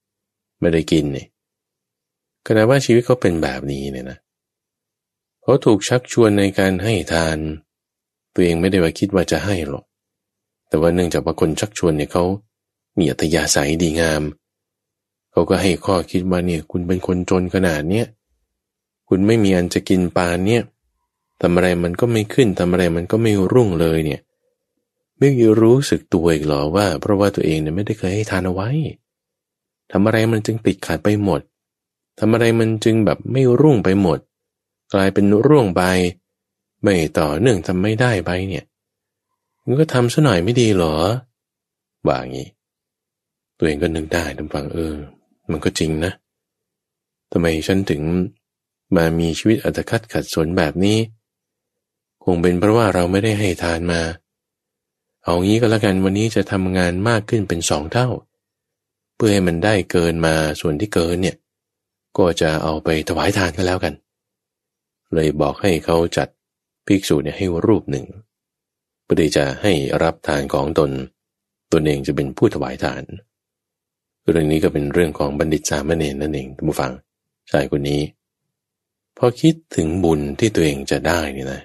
[0.59, 1.27] ไม่ได้กินเนี่ย
[2.45, 4.17] ขณะว่าชีวิตเขาเป็นแบบนี้เนี่ยนะ
[5.41, 7.37] เขาถูกชักชวนในการให้ทาน
[8.33, 9.85] ตัวเองไม่ได้ว่าคิดว่าจะให้หรอก
[10.71, 12.23] แต่ว่าเนื่องจากว่าคนชักชวนเนี่ยเขา
[12.97, 14.23] มีอัตยาศัยดีงาม
[15.31, 18.05] เขาก็ให้ข้อคิดว่าเนี่ยคุณเป็นคนจนขนาดเนี้ย
[19.07, 20.63] คุณไม่มีอันจะกินปานเนี่ย
[21.41, 24.21] ทำอะไรมันก็ไม่ขึ้นทำอะไรมันก็ไม่รุ่งเลยเนี่ย
[25.19, 25.29] ไม่
[25.61, 28.69] รู้สึกตัวอีกหรอว่า เพราะว่าตัวเองเนี่ยไม่ได้เคยให้ทานเอาไว้
[29.91, 31.41] ทำอะไรมันจึงติดขาดไปหมด
[32.19, 34.19] ทำอะไรมันจึงแบบไม่รุ่งไปหมด
[34.93, 35.81] กลายเป็นร่วงไป
[36.83, 38.63] ไม่ต่อเนื่องทำไม่ได้ไปเนี่ย
[39.65, 40.95] มันก็ทำซะหน่อยไม่ดีหรอ
[42.07, 42.47] ว่างี้
[43.57, 44.95] ตัวเองก็นึกได้ทำฟังเออ
[45.51, 46.11] มันก็จริงนะ
[47.31, 48.01] ทำไมฉันถึง
[48.95, 50.97] มามีชีวิตอัตคัดขัดสนแบบนี้
[52.23, 54.01] คงเป็นเพราะว่าเราไม่ได้ให้ทานมา
[55.23, 58.07] เอางี้ก็แล้วกันวันนี้จะทำงานมากขึ้นเป็นสองเท่า
[59.15, 61.37] เพื่อให้มันได้เกินมาส่วนที่เกินเนี่ย
[62.17, 63.93] ก็จะเอาไปถวายทานกันแล้วกัน
[65.13, 66.27] เลยบอกให้เขาจัด
[66.85, 68.05] ภิกษุเนี่ยให้รูปหนึ่ง
[69.11, 70.91] พื่อจะให้รับทานของตน
[71.73, 73.03] ตนเองจะเป็นผู้ถวายทาน
[74.29, 76.91] เรื่องนี้ก็เป็นเรื่องของบัณฑิตสามเณรนั่นเองท่านผู้ฟัง
[77.51, 78.01] ชายคนนี้
[79.17, 81.61] พอคิดถึงบุญที่ตัวเองจะได้นี่นะ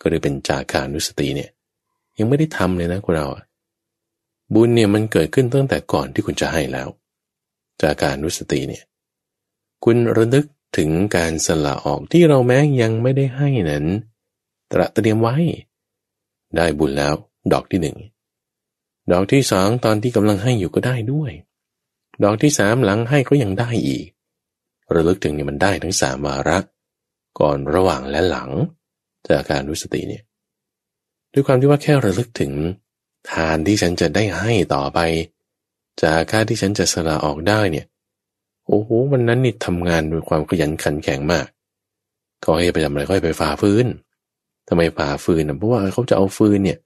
[0.00, 1.50] ก็เลยเป็นจาการนุสติเนี่ย
[2.18, 3.26] ยังไม่ได้ทำเลยนะคุณเรา
[4.54, 6.88] บุญเนี่ยมันเกิดขึ้นตั้งแต่ก่อนที่คุณจะให้แล้ว
[7.82, 8.84] จากการรู้สติเนี่ย
[9.84, 13.86] คุณระลึกถึงการสละออกที่เราแม้ยังไม่ได้ให้นั้น
[14.72, 15.36] ตระเตรียมไว้
[16.56, 17.14] ได้บุญแล้ว
[17.52, 17.96] ดอกที่หนึ่ง
[19.12, 21.32] ดอกที่สองตอนที่กำลังให้อยู่ก็ได้ด้วย
[22.24, 24.06] ดอกที่สามหลังให้ก็ยังได้อีก
[24.94, 26.58] ระลึกถึงเนี่ยมันได้ทั้งสามวาระ
[27.40, 28.50] ก่อนระหว่างและหลัง
[29.28, 30.22] จากการรู้สติเนี่ย
[31.32, 32.52] ด้วยความที่ว่าแค่ระลึกถึง
[33.30, 34.98] ทานที่ฉันจะได้ให้ต่อไป
[36.02, 37.86] จากค่าที่ฉันจะสละออกได้เนี่ย
[38.66, 41.46] โอ้โหวันนั้นนี่ทำงานด้วยความขยันขันแข็งมาก
[42.40, 43.86] เขาให้ไปทำอะไรก็ให้ไปฝ่าฟื้น
[44.72, 46.78] ทำไมฝ่าฟืนเพราะว่าเขาจะเอาฟืนเนี่ย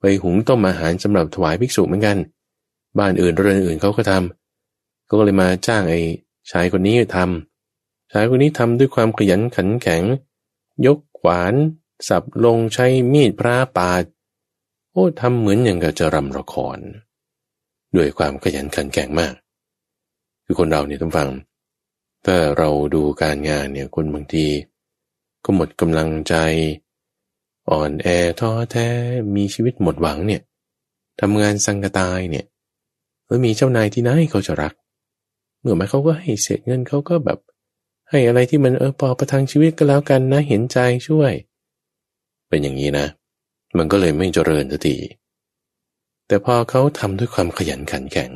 [0.00, 2.16] ไปหุงต้มอาหารสำหรับถวายภิกษุเหมือนกัน
[2.98, 6.00] บ้านอื่นเรือนอื่นเขาก็ทำก็เลยมาจ้างไอ้
[6.50, 10.02] ชายคนนี้ทำชายคนนี้ทำด้วยความขยันขันแข็ง
[10.86, 11.54] ยกขวาน
[12.08, 14.04] สับลงใช้มีดพระปาด
[14.92, 16.78] โอ้ทำเหมือนอย่างกับจะรำละคร
[17.96, 19.34] ด้วยความขยันขันแข็งมาก
[20.44, 21.28] คือคนเราเนี่ยต้องฟัง
[22.24, 24.46] ถ้าเราดูการงานเนี่ยคนบางที
[25.44, 26.34] ก็หมดกำลังใจ
[27.70, 28.08] อ่อนแอ
[28.40, 28.86] ท้อแท้
[29.36, 30.42] มีชีวิตหมดหวังเนี่ย
[31.20, 32.46] ทำงานสังกตายเนี่ย
[33.26, 34.74] แล้วมีเจ้านายที่ไหนเขาจะรัก
[35.60, 37.38] เมื่อมาเขาก็ให้เสร็จเงินเขาก็แบบ
[38.10, 41.32] ให้อะไรที่มันเออพอประทังชีวิตก็แล้วกันนะเห็นใจช่วย
[42.48, 43.06] เป็นอย่างนี้นะ
[43.76, 44.96] มันก็เลยไม่เจริญสักที
[46.26, 48.30] แต่พอเขาทำด้วยความขยันขันแข็ง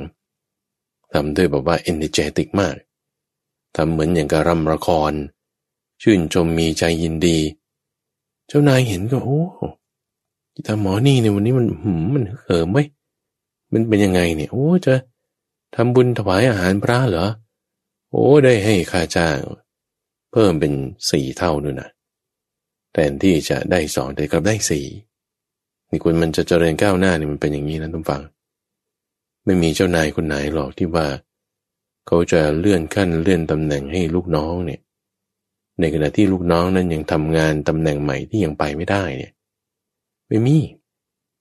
[1.13, 2.77] ทำด้วยแบบว่าเอนเนเจติกมาก
[3.77, 5.13] ทำเหมือนอย่างกับรำละคร
[6.03, 7.39] ชื่นชมมีใจยินดี
[8.49, 9.41] เจ้านายเห็นก็โอ้
[10.53, 12.79] ที่ทำหมอนี่เนี่ยวันนี้มันหืมมันเหิมไหม
[13.73, 14.95] มันเป็นยังไงเนี่ยโอ้จะ
[15.75, 17.27] ทำบุญถวายอาหารพระเหรอ
[18.11, 19.37] โอ้ได้ให้ค่าจ้าง
[20.33, 20.73] เพิ่มเป็น
[21.11, 21.89] สี่เท่าด้วยนะ
[22.93, 24.87] แทนที่จะได้สองแต่กลับได้สี่
[25.89, 28.23] นี่คุณมันจะเจริญก้าวหน้านี่มันเป็นอย่างนี้นะทุกฝัง
[29.45, 31.07] ไม่มีเจ้านายคนไหนหรอกที่ว่า
[32.07, 34.81] เขาจะเลื่อนขั้นเลื่อนตำแหน่งให้ลูกน้องเนี่ย
[35.81, 39.33] ในขณะที่ลูกน้องนั้นยังทำงานตำแหน่งใหม่ที่ยังไปไม่ได้เนี่ย
[40.29, 40.59] ไม่มี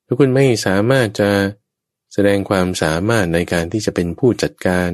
[0.06, 1.30] ถ้าคุณไม่สามารถจะ
[2.14, 4.90] แสดงความสามารถในการที่จะเป็นผู้จัดการ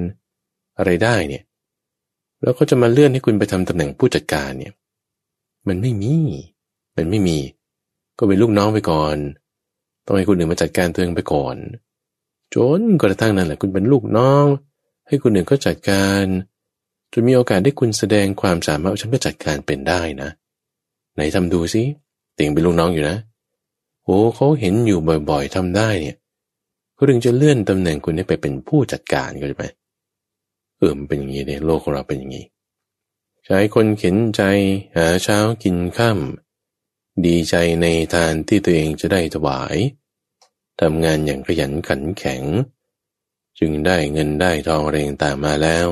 [0.77, 1.43] อะไรได้เนี่ย
[2.43, 4.73] แล้วก็จะมาเลื่อนให้คุณไปทำตำแหน่งผู้จัดการเนี่ย
[5.67, 6.15] มันไม่มี
[6.97, 7.37] มันไม่มี
[8.17, 9.17] ก็เป็นลูกน้องไปก่อน
[10.05, 11.55] ต้องให้คนอื่นมาจัดการตัวเองไปก่อน
[12.55, 14.45] จนกระทั่งนั่นแหละคุณเป็นลูกน้อง
[15.07, 16.23] ให้คนอื่นก็จัดการ
[17.13, 20.29] จนมีโอกาสได้คุณแสดงความสามารถฉันก็จัดการเป็นได้นะ
[21.13, 21.83] ไหนทำดูสิ
[22.33, 23.17] เตียงเป็นลูกน้องอยู่นะ
[24.03, 24.99] โอ้เขาเห็นอยู่
[25.29, 26.17] บ่อยๆทำได้เนี่ย
[26.93, 29.65] เขาถึงจะเลื่อนตำแหน่งคุณให้ไปเป็นผู้จัดการก็ใช่ไหม
[30.77, 32.45] เออมันเป็นอย่างนี้ในโลกของเราเป็นอย่างนี้
[33.45, 34.41] ใช้คนเข็นใจ
[34.95, 36.19] หาเช้ากินข้าม
[37.25, 39.75] ดีใจในทานที่ตัวเองจะได้ถวาย
[40.81, 42.43] ทำงานอย่างขยันขันแข็ง
[43.59, 45.87] จึงได้เงินได้ทองเรงตามมาแล้ว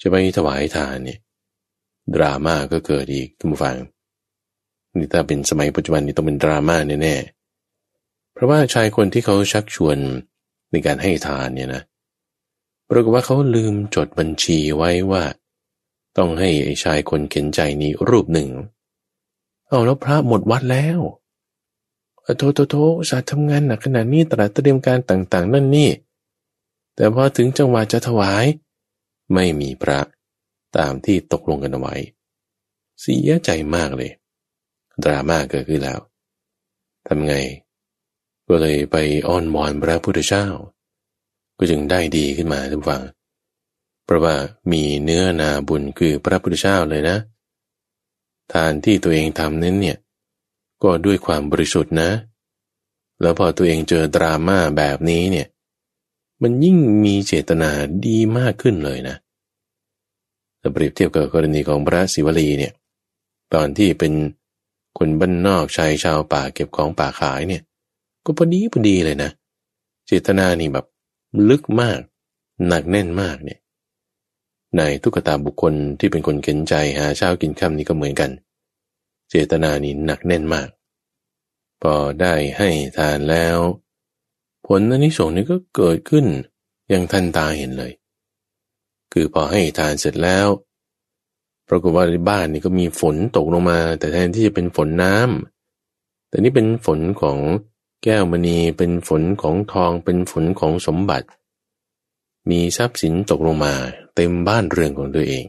[0.00, 1.18] จะไปถวายทานเนี่ย
[2.14, 3.76] ดราม่าก็เกิดอีกทุกฝัง
[4.96, 9.96] นี่ถ้าเป็นสมัยปัจจุบันนี่ต้องเป็นดราม่าแน่ๆเพราะว่าชายคนที่เขาชักชวน
[10.70, 11.82] ในการให้ทานเนี่ยนะ
[12.88, 15.22] ปรากฏว่าเขาลืมจดบัญชีไว้ว่า
[16.16, 18.48] ต้องให้ไอ้ชายคนเข็นใจนี้รูปหนึ่ง
[19.66, 21.00] เอาแล้วพระหมดวัดแล้ว
[22.38, 22.74] โทโทโท
[23.08, 25.90] สาทำงานหนักขนาดนี้ตรัสเตรียมการต่าง ๆ นั่นนี่
[26.94, 28.44] แต่พอถึงจังหวะจะถวาย
[29.34, 30.00] ไม่มีพระ
[30.76, 31.94] ตามที่ตกลงกันเอาไว้
[33.00, 34.10] เสียใจมากเลย
[35.04, 35.98] ดราม่าเกิดขึ้นแล้ว
[37.06, 37.34] ทำไง
[38.48, 38.96] ก็เลยไป
[39.28, 40.46] อ้อนวอนพระพุทธเจ้า
[41.58, 43.02] ก็จึงได้ดีขึ้นมาทุกฝัง
[44.04, 44.34] เพราะว่า
[44.72, 47.16] มีเนื้อนาบุญคือพระพุทธเจ้าเลยนะ
[48.52, 49.98] ทานที่ตัวเองทำนั้นเนี่ย
[50.82, 52.10] ก็ด้วยความบริสุทธิ์นะ
[53.20, 55.46] แล้วพอตัวเองเจอดราม่าแบบนี้เนี่ย
[56.42, 57.70] มันยิ่งมีเจตนา
[58.06, 59.16] ดีมากขึ้นเลยนะ
[60.58, 62.72] แต่เปรียบเทียบกับกรณีของพระศิวลีเนี่ย
[63.54, 64.12] ตอนที่เป็น
[64.98, 67.62] คนบ้านนอกชายชาวป่าเก็บของป่าขายเนี่ย
[68.24, 69.30] ก็พอดีพอดีเลยนะ
[70.06, 70.86] เจตนานี่แบบ
[71.48, 72.00] ลึกมาก
[72.68, 73.60] หนักแน่นมากเนี่ย
[74.76, 78.30] ในทุกตาบุคคลที่เป็นคนเข็นใจหาเช้ากินค่ำนี่ก็เหมือนกัน
[79.30, 80.68] เจตนานี้หนักแน่นมาก
[81.82, 83.58] พอได้ให้ทานแล้ว
[84.66, 86.26] ผลอนนิสงส์นี้ก็เกิดขึ้น
[86.88, 87.92] อย่างทันตาเห็นเลย
[89.12, 90.48] คือพอให้ทานเสร็จแล้ว
[91.68, 97.38] ปรากฏว่าในบ้านนี่ก็มีฝนตกลงมา แต่แทนที่จะเป็นฝนน้ำแต่นี่เป็นฝนของ
[98.04, 101.26] แก้วมณีเป็นฝนของทองเป็นฝนของสมบัติ
[102.50, 103.74] มีทรัพย์สินตกลงมา
[104.14, 105.46] เต็มบ้านเรือนของตัวเอง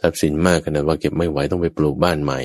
[0.00, 2.40] ทรัพย์สินมากขนาดว่าเก็บไม่ไหวต้องไปปลูกบ้านใหม่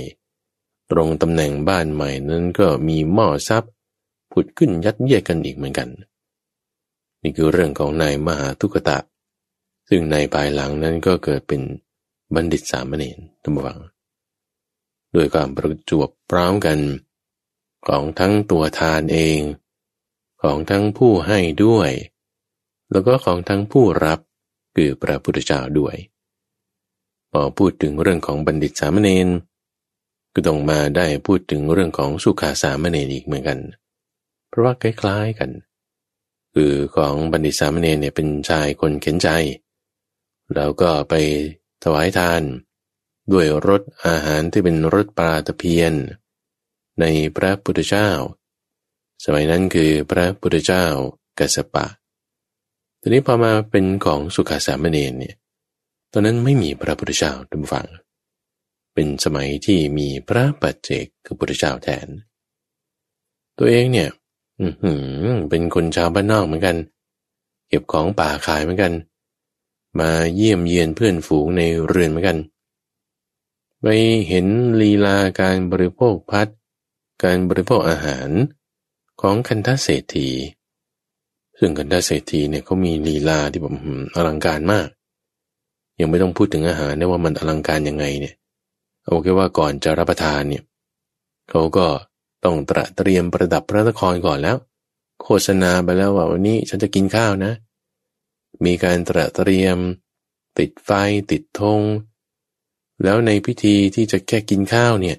[0.92, 3.72] ตรงตำแหน่งบ้านใหม่นั้นก็มีหม้อทรัพย์
[4.36, 5.90] ผุดขึ้นยัดเยียดกันอีกเหมือนกัน
[7.22, 8.98] นี่คือเรื่องของนายมหาทุกตะ
[9.90, 11.62] ซึ่งในภายหลังนั้นก็เกิดเป็น
[12.34, 13.80] บัณฑิตสามเณรตั้งวัง
[15.14, 16.80] โดยความประจวบพร้อมกัน
[17.88, 19.40] ของทั้งตัวทานเอง
[20.42, 21.92] ของทั้งผู้ให้ด้วย
[22.92, 24.20] แล้วก็ของทั้งผู้รับ
[24.76, 25.96] คือพระพุทธเจ้าด้วย
[27.32, 29.28] พอพูดถึงเรื่องของบัณฑิตสามเณร
[30.34, 35.50] ก็ต้องมาได้พูดถึงเรื่องของสุขาสามเณรอีกเหมือนกันเราะว่าคล้ายๆกัน
[36.54, 39.30] คือของบัณฑิตสามเณรเนี่ยเป็นชายคนเข็นใจ
[40.56, 41.14] แล้วก็ไป
[41.84, 42.42] ถวายทาน
[43.32, 45.94] ด้วยรสอาหารที่เป็นรสปลาตะเพียน
[47.00, 48.10] ในพระพุทธเจ้า
[49.26, 50.86] สมัยนั้นคือพระพุทธเจ้า
[51.40, 51.86] กัสสปะ
[53.02, 55.36] ทีนี้พอมาเป็นของสุขาสามเณรเนี่ย
[56.12, 57.88] ตอนนั้นไม่มีพระพุทธเจ้าทุกฝัง
[58.94, 62.08] เป็นสมัยที่มีพระปัจเจกคือพุทธเจ้าแทน
[63.58, 64.10] ตัวเองเนี่ย
[64.60, 64.68] อื
[65.50, 66.78] เป็นคนชาวบ้านนอกเหมือนกัน
[67.68, 68.94] เก็บของป่าขายเหมือนกัน
[70.00, 72.38] มาเยี่ยมเยียนเพื่อนฝูงในเรือนเหมือนกัน
[73.82, 73.88] ไป
[74.28, 74.46] เห็น
[74.82, 76.48] ลีลาการบริโภคพัด
[77.24, 78.30] การบริโภคอาหาร
[79.22, 80.30] ของคันธเศรษฐี
[81.60, 83.74] ซึ่งคันธเศรษฐีเนี่ยเขามีลีลาที่แบบ
[84.16, 84.88] อลังการมาก
[86.00, 88.36] ยังไม่ต้องพูดถึงอาหารนะว่ามันอลังการยังไงเนี่ย
[89.04, 90.64] เอาแค่ว่าก่อนจะรับประทานเนี่ย
[91.50, 91.86] เขาก็
[92.46, 94.58] ต้องตระเตรียมประดับพระนครก่อนแล้ว
[95.22, 97.54] โฆษณาไปแล้วว่าวันนี้ฉันจะกินข้าวนะ
[98.66, 99.78] มีการตระเตรียม
[100.60, 100.90] ติดไฟ
[101.32, 101.82] ติดธง
[103.04, 105.18] แล้วในพิธีที่จะแค่กินข้าวเนี่ย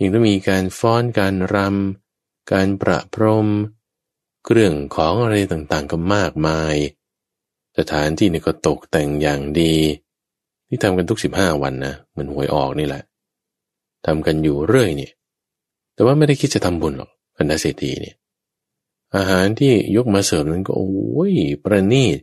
[0.00, 3.48] ยังต้องมีการฟ้อนการรำการประพรม
[4.44, 6.74] เครื่องของอะไรต่างๆก็มากมาย
[7.78, 9.74] สถานที่นี่ก็ตกแต่งอย่างดี
[10.68, 13.02] ที่ทำกันทุกสิบห้าวันนะเหมือนหวยออกนี่แหละ
[14.06, 15.12] ทำกันอยู่เรื่อยเนี่ย
[15.98, 18.16] แต่ว่าไม่ได้คิดจะทำบุญหรอกคณะเศรษฐีเนี่ย
[19.16, 21.32] อาหารที่ยกมาเสิร์ฟนั้นก็โอ้ย
[21.64, 22.18] ประณีต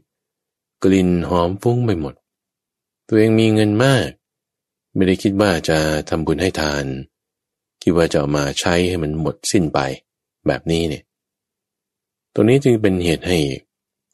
[0.83, 2.13] กลิ่นหอมฟุ้งไปหมด
[3.07, 4.07] ตัวเองมีเงินมาก
[4.95, 5.77] ไม่ได้คิดว่าจะ
[6.09, 6.85] ทำบุญให้ทาน
[7.81, 9.79] คิดว่าจะเอามาใช้ให้มันหมดสิ้นไป
[10.47, 11.03] แบบนี้เนี่ย
[12.33, 13.37] ตัวนี้จึงเป็นเหตุให้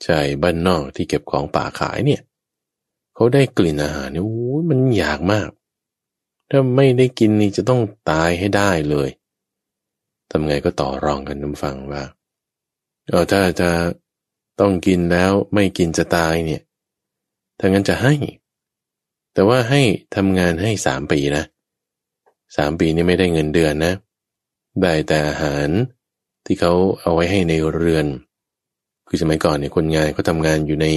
[0.06, 2.22] ชายบ้านนอกที่เก็บของป่าขายเนี่ย
[3.14, 5.50] เขาได้กลิ่นอาหารเนี่ยโอ้ยมันอยากมาก
[6.50, 9.10] ถ้าไม่ได้กินนี่จะต้องตายให้ได้เลย
[10.32, 12.04] ทำไงก็ต่อรองกันน้ำฟังว่า
[13.08, 13.70] เออถ้าจะ
[14.60, 16.62] ต้องกินแล้วไม่กินจะตายเนี่ย
[17.60, 18.14] ถ้างั้นจะให้
[19.34, 19.82] แต่ว่าให้
[20.16, 21.44] ทำงานให้สามปีนะ
[22.58, 23.94] สามปีนี่ไม่ได้เงินเดือนนะ
[24.82, 25.68] ได้แต่อาหาร
[26.46, 28.06] ที่เขาเอาไว้ให้ในเรือน
[29.08, 30.88] คือสมัยก่อนเนี่ยคนงานเขาทางานอยู่ใน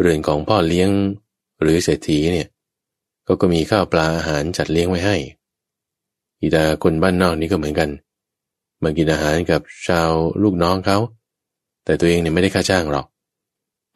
[0.00, 0.90] เรือนของพ่อเลี้ยง
[1.60, 2.48] หรือเศรษฐีเนี่ย
[3.26, 5.16] ก็ก็มีข้าวปลาอาหารจัดเลี้ยงไว้ให้
[6.40, 7.90] อีตาคนบ้านนอกนี่ก็เหมือนกัน
[8.82, 10.10] มากินอาหารกับชาว
[10.42, 10.98] ลูกน้องเขา
[11.84, 13.06] แต่ตัวเองเนี่ยไม่ได้ค่าจ้างหรอก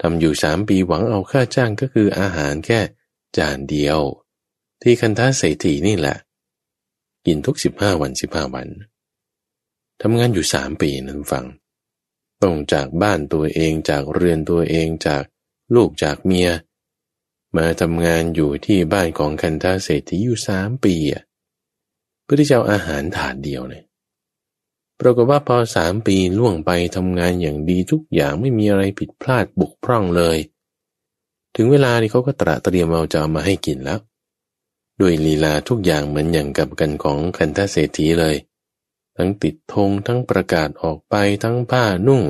[0.01, 2.81] ทำอยู่สามปีหวังเอาค่าจ้างก็คืออาหารแค่
[3.37, 4.01] จานเดียว
[4.83, 6.17] ที่คันทาเศรษฐีนี่แหละ
[7.27, 8.69] กินทุกสิบห้าวันสิบห้าวัน
[10.03, 11.45] ทำงานอยู่สามปีนั้นฟัง
[12.43, 15.23] ต้องจากบ้านตัวเองจากเรือนตัวเองจาก
[15.75, 16.51] ลูกจากเมีย
[17.57, 21.23] มาทำงานอยู่ที่บ้านของคันทาเศรษฐีอยู่สามปีอะ
[22.23, 23.85] เพื่อที่จะเอาอาหารถาดเดียวเนี่ย
[25.07, 30.39] รากฏว่าพอสามปีล่วงไปทำงานอย่างดีทุกอย่างไม่มีอะไรผิดพลาดบุกพร่องเลย
[31.57, 33.99] ถึงเวลานี่เขาก็ตระเตรียมเอาจะเอามาให้กินแล้ว
[35.01, 38.37] ด้วยลีลาทุกอย่างเหมือนอย่างกับกันของคันทเศรษฐีเลย
[39.17, 42.23] ทั้งติดธงทั้งประกาศออกไปทั้งผ้านุ่ง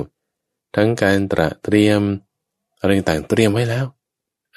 [0.76, 2.00] ทั้งการตระเตรียม
[2.78, 3.84] อะไรต่างเตรียมไว้แล้ว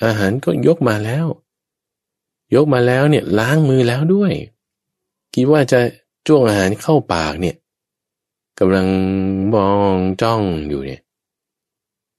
[0.03, 1.25] อาหารก็ยกมาแล้ว
[2.55, 4.33] ยกมาแล้วเนี่ยล้างมือแล้วด้วย
[5.33, 5.79] คิดว่าจะ
[6.27, 7.55] จ้วงอาหารเข้าปากเนี่ย
[8.59, 8.87] กำลัง
[9.53, 11.01] มองจ้องอยู่เนี่ย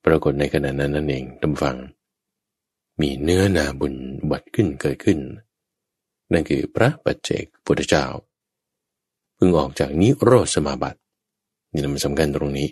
[0.04, 1.76] ปรากฏในขณะนั้นนั่นเองตำฟัง
[3.00, 3.94] มีเนื้อนาบุญ
[4.30, 5.18] บัดขึ้นเกิดขึ้น
[6.32, 8.04] นั่นคือพระปัจเจกพุทธเจ้า
[9.34, 11.00] เพิ่งออกจากนิโรธสมาบัติ
[11.72, 12.68] นี่มันสำคัญตรงนี้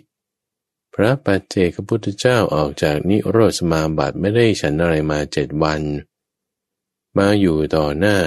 [0.93, 5.81] พระปัจเจกพุทธเจ้าออกจากนิโรธสมาบัติไม่ได้ฉันอะไรมาเจ็ดวัน
[7.17, 8.17] มาอยู่ต่อหน้า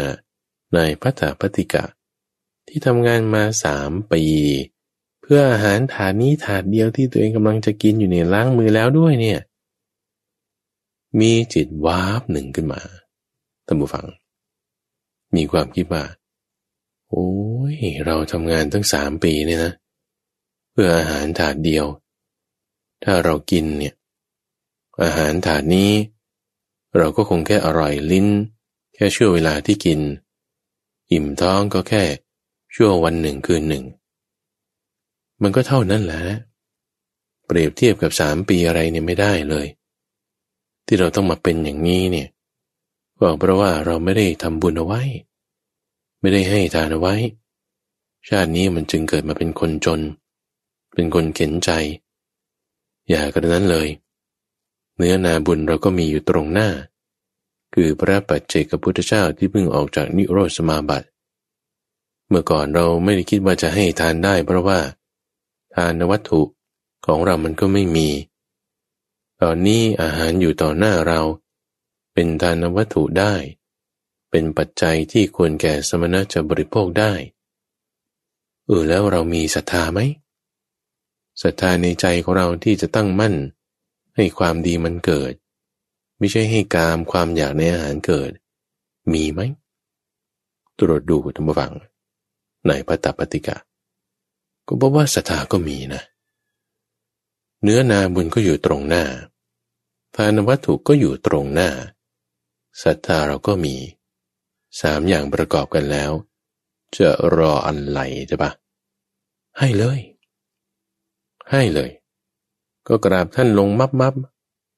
[0.77, 1.85] นายพัฒนาปฏิกะ
[2.67, 4.23] ที่ทำงานมาสามปี
[5.33, 9.39] พื่ออาหารถาดนี้ถาดเดียวที่ตัวเองกำลังจะกินอยู่เนี่ยล้างมือแล้วด้วยเนี่ย
[11.21, 12.81] มีจิตวาบหนึ่งขึ้นมา
[13.67, 14.07] ท่านผู้ฟัง
[15.37, 16.05] มีความคิดว่า
[17.09, 17.31] โอ้
[17.73, 17.77] ย
[18.07, 19.73] เราทำงานตั้งสามปีเนี่ยนะ
[20.71, 21.87] เพื่ออาหารถาดเดียว
[23.05, 23.95] ถ้าเรากินเนี่ย
[25.05, 25.91] อาหารถาดนี้
[26.97, 28.29] เราก็คงแค่อร่อยลิ้น
[28.95, 30.01] แค่ช่วงเวลาที่กิน
[31.13, 32.03] อิ่มท้องก็แค่
[32.75, 33.85] ช่วงวันหนึ่งคืนหนึ่ง
[35.43, 36.23] มันก็เท่านั้นแหละ
[37.47, 39.67] เปรียบเทียบกับสามปีอะไรเนี่ยไม่ได้เลย
[40.87, 42.29] ที่เราต้องมาเป็นอย่างนี้เนี่ย
[43.19, 45.03] ก็เพราะว่าเราไม่ได้ทำบุญเอาไว้
[46.21, 47.15] ไม่ได้ให้ทานเอาไว้
[48.29, 50.01] ชาตินี้มันจึงเกิดมาเป็นคนจน
[50.95, 51.71] เป็นคนเข็นใจ
[53.09, 53.89] อย่ากระนั้นเลย
[54.97, 56.69] เนื้อนาบุญเราก็มีอยู่ตรงหน้า
[57.75, 61.07] คือพระปัจเจกพุทธเจ้าที่เพิ่งออกจากนิโรธสมาบัติ
[62.29, 64.79] เมื่อก่อนเราไม่ได้คิดว่าจะให้ทานได้เพราะว่า
[65.75, 66.43] ทานวัตถุ
[67.07, 68.09] ของเรามันก็ไม่มี
[69.41, 71.21] ตอนนี้อาหารอยู่ต่อหน้าเรา
[72.13, 73.35] เป็นทานวัตถุได้
[74.31, 77.13] เป็นปัจจัยที่ควรแก่สมณะจะบริโภคได้
[78.67, 80.01] เออแล้วเรามีศรัทธาไหม
[81.43, 83.35] ศรัทธาในใจของเราที่จะตั้งมั่น
[84.17, 85.33] ให้ความดีมันเกิด
[86.19, 88.31] ไม่ใช่ให้กามความอยากในอาหารเกิด
[89.13, 89.41] มีไหม
[90.79, 91.73] ตรวจดูธรรมฟัง
[92.67, 93.57] ในพระตปฏิกะ
[94.73, 96.03] ก็บอกว่าศรัทธาก็มีนะ
[97.63, 99.05] เนื้อนาบุญก็อยู่ตรงหน้า
[100.15, 101.71] ทานวัตถุก็อยู่ตรงหน้า
[102.83, 103.75] ศรัทธาเราก็มี
[104.81, 106.11] สามอย่างประกอบกันแล้ว
[106.97, 108.51] จะรออันไหลใช่ปะ
[109.59, 109.99] ให้เลย
[111.51, 111.91] ให้เลย
[112.89, 114.15] ก็กราบท่านลงมับมับ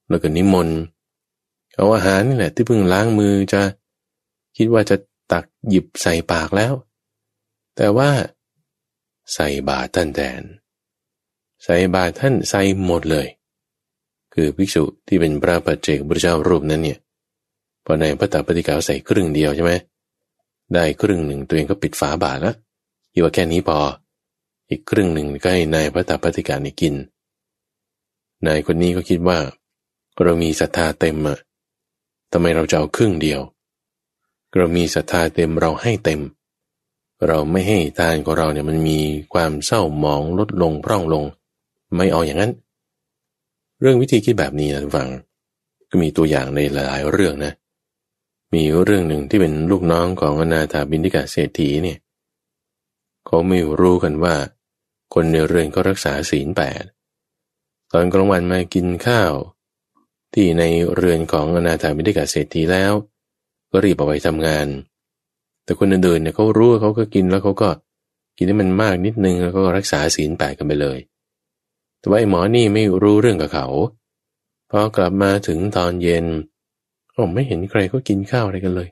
[0.09, 0.78] แล้วก็นิมนต์
[1.74, 3.62] เอาอาหารนี่แหละที่เพิ่งล้างมือจะ
[4.57, 4.97] คิดว่าจะ
[5.32, 6.72] ตักหยิบใส่ปากแล้ว
[7.76, 8.11] แต่ว่า
[9.35, 10.43] ใส่บาตรท่านแทน
[11.64, 13.26] ใส่บาตรท่านใส่หมดเลย
[14.35, 16.99] คือภิกษุที่เป็นพระปัจเจกบุตรเจ้ารูปนั้นเนี่ย
[17.85, 19.72] พอในพระตาปฏิกาใส่ครึ่งเดียวใช่ไหม
[20.74, 22.57] ได้ครึ่งหนึ่งตัวเองก็ปิดฝาบาตรล้ว
[23.12, 23.78] อยู่ว่าแค่นี้พอ
[24.70, 26.95] อีกครึ่งหนึ่งก็ให้นายพระตาปฏิกานี่กิน
[28.47, 29.39] นายคนนี้ก็คิดว่า
[30.22, 31.39] เรามีศรัทธาเต็มอะ
[32.33, 33.41] ทำไมเราจะเอาครึ่งเดียว
[34.57, 36.20] เรามีศรัทธาเต็มเราให้เต็ม
[37.27, 39.01] เราไม่ให้ทานของเราเนี่ยมันมี
[39.35, 41.25] ความเศร้าหมองลดลงพร่องลง
[41.97, 42.53] ไม่เอาอย่างนั้น
[43.81, 45.09] เรื่องวิธีคิดแบบนี้นะฟัง
[45.89, 47.53] ก็มีตัวอย่างในหลายเรื่องนะ
[48.55, 51.99] มีเรื่องหนึ่งที่เป็นลูกน้องของอนาถาบินทิกาเศรษฐีเนี่ย
[53.27, 54.35] เขาไม่รู้กันว่า
[55.14, 56.83] คนในเรือนก็รักษาศีลแปด
[57.93, 59.33] ตอนกลางวันมากินข้าว
[60.35, 60.62] ที่ใน
[60.95, 62.93] เรือนของอนาถาบินทิกาเศรษฐีแล้ว
[63.70, 64.66] ก็รีบออกไปทำงาน
[65.64, 67.68] แต่คนอื่นๆเนี่ยเขารู้เขาก็กินแล้วเขาก็
[68.36, 70.98] กินให้มันมากนิดนึงแล้วก็รักษาศีลแปดกันไปเลย
[71.98, 73.66] แต่ว่าไอ้หมอนี่ไม่รู้เรื่องกับเขา
[74.70, 76.26] พอกลับมาถึงตอนเย็น
[77.12, 78.88] โอ้ไม่เห็นใครก็กินข้าวอะไรกันเลย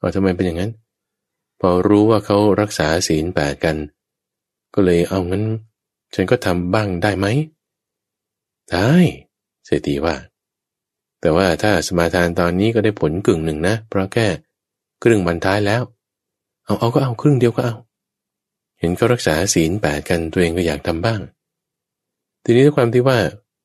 [0.00, 0.72] อ๋อทำไมเป็นอย่างนั้น
[1.60, 3.76] พอรู้ว่าเขารักษาศีลแปดกัน
[4.74, 5.44] ก็เลยเอางั้น
[6.14, 7.26] ฉันก็ทำบ้างได้ไหม
[8.70, 8.92] ได้
[9.66, 10.16] เศรษฐีว่า
[11.20, 14.26] แต่ว่าถ้าสมาทานตอนนี้ก็ได้ผลกึ่งหนึ่งนะ เพราะแค่
[15.02, 15.82] ครึ่งบรรท้ายแล้ว
[16.64, 17.76] เอาเอาก็เอาครึ่งเดียวก็เอา
[18.78, 21.20] เห็นเขารักษาศีลแปดกันตัวเองก็อยากทำบ้าง
[22.44, 23.18] ทีนี้ด้วยความที่ว่า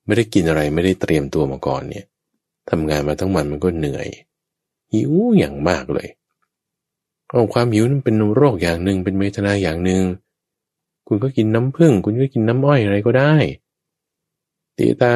[0.06, 2.06] ไม่ได้กินอะไรไม่ได้เตรียมตัวมาก่อนเนี่ย
[2.70, 4.08] ทำงานมาทั้งวันมันก็เหนื่อย
[4.94, 6.08] หิวอย่างมากเลย
[7.30, 10.04] เอาความหิวนั้นเป็นโรคอย่างหนึ่งเป็นเวทนาอย่างหนึ่ง
[11.08, 13.34] คุณก็กินน้ำผึ้งคุณก็กินน้ำอ้อยอะไรก็ได้
[14.78, 15.14] ตีตา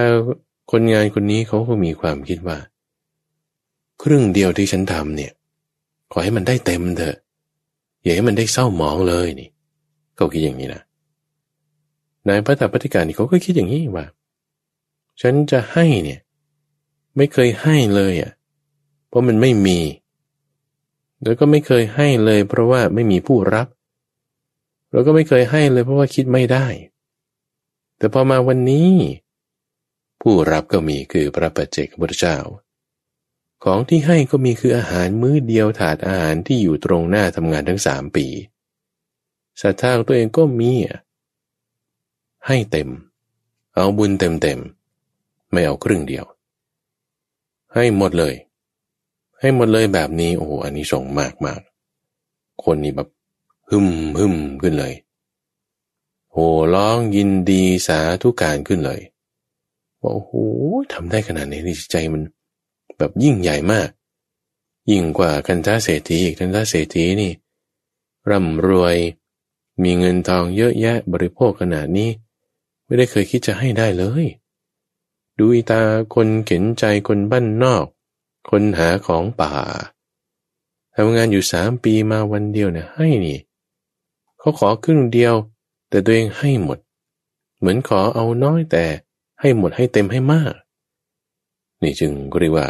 [0.71, 2.57] คนงานคนนี้เขาก็มีความคิดว่า
[4.01, 5.31] ครึ่งเดียวที่ฉันทำเนี่ย
[6.11, 7.17] ขอให้มันได้เต็มเถอะ
[8.03, 9.49] อย่าให้มันได้เศร้าหมองเลยนี่
[10.15, 10.81] เขาคิดอย่างนี้นะ
[12.27, 14.05] นายพระตาปฏิการนี่เขาก็คิดอย่างนี้ว่า
[15.21, 16.19] ฉันจะให้เนี่ย
[17.17, 18.31] ไม่เคยให้เลยอะ
[19.07, 19.79] เพราะมันไม่มี
[21.23, 23.67] แล้วก็ไม่เคยให้เลย เพราะว่าไม่มีผู้รับ
[24.91, 26.65] เราก็ไม่เคยให้เลย เพราะว่าคิดไม่ได้
[27.97, 28.91] แต่พอมาวันนี้
[30.21, 32.37] ผู้รับก็มีคือพระปัจเจกพุทธเจ้า
[33.63, 38.25] ของที่ให้ก็มีคืออาหารมื้อเดียวถาดอาหารที่อยู่ตรงหน้าทำงานทั้งสามปี
[39.61, 40.71] ศรัทธาของตัวเองก็มี
[42.47, 42.89] ให้เต็ม
[43.75, 44.59] เอาบุญเต็มเต็ม
[45.51, 46.25] ไม่เอาครึ่งเดียว
[47.73, 48.35] ให้หมดเลย
[49.39, 51.59] ให้หมดเลยแบบนี้โอ้โหอันนี้ส่งมากมาก
[52.63, 53.09] คนนี้แบบ
[53.69, 53.87] หึม
[54.19, 54.93] หึมขึ้นเลย
[56.31, 59.01] โห่ร้องยินดีสาธุการขึ้นเลย
[60.01, 60.31] ว่าโอ้โห
[60.93, 62.21] ทำได้ขนาดนี้ใจมัน
[63.01, 63.89] แบบยิ่งใหญ่มาก
[64.91, 67.31] ยิ่งกว่ากันท้าเศรษฐีอีกกันท้าเศรษฐีนี่
[68.29, 68.97] ร่ำรวย
[69.83, 72.09] มีเงินทองเยอะแยะบริโภคขนาดนี้
[72.85, 74.25] ไม่ได้เคยคิดจะให้ได้เลย
[75.37, 75.81] ดูอีตา
[76.13, 77.85] คนเข็นใจคนบ้านนอก
[78.49, 79.53] คนหาของป่า
[80.95, 83.39] ทำงานอยู่สามปีมาวันเดียวเนี่ยให้นี่
[84.39, 85.35] เขาขอครึ่งเดียว
[85.89, 86.79] แต่ตัวเองให้หมด
[87.57, 88.85] เหมือนขอเอาน้อยแต่
[89.39, 90.53] ให้หมดให้เต็มให้มาก
[91.81, 92.67] นี่จึงเรียกว่า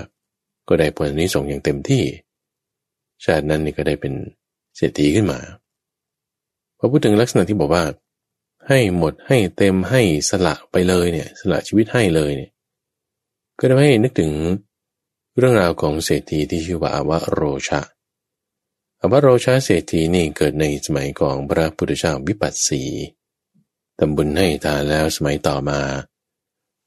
[0.72, 2.04] ก็ได้ผลนี้ส่งอย่างเต็มที่
[3.24, 4.14] ชาตินั้นนี่ก็ได้เป็น
[4.76, 5.40] เศรษฐีขึ้นมา
[6.78, 7.84] พอพูดถึงลักษณะที่บอกว่า
[8.68, 12.52] ให้หมดให้เต็มให้สละไปเลยเนี่ย สละชีวิตให้เลยเนี่ย
[13.60, 14.32] ก็ทำให้นึกถึง
[15.38, 17.82] เรื่องราวของเศรษฐีที่ชื่อว่าอวโรชา
[19.02, 22.84] อภโรชาเศรษฐีนี่เกิดในสมัยของพระพุทธเจ้าวิปัสสี
[23.98, 25.82] ทำบุญให้ทานแล้วสมัยต่อมา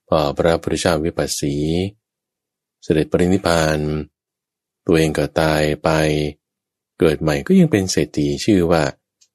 [0.09, 1.55] พอพระพุทธเจ้าวิปัสสี
[2.85, 3.79] เสด็จปรินิพาน
[4.87, 5.91] ตัวเองก็ตายไป
[6.99, 8.83] เกิดใหม่ก็ยังเป็นเศรษฐีชื่อว่า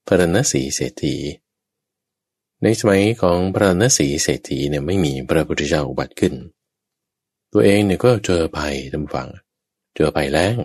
[0.07, 1.15] พระนศีเศรษฐี
[2.63, 6.33] ในสมัยของพระนศีเศรษฐีเนี่ยไม่มีพระพุทธเจ้าอุบัติขึ้น
[7.53, 9.29] ตัวเองเนี่ยก็เจอภัยทำฝัง
[9.95, 10.55] เจอภัยแล้ง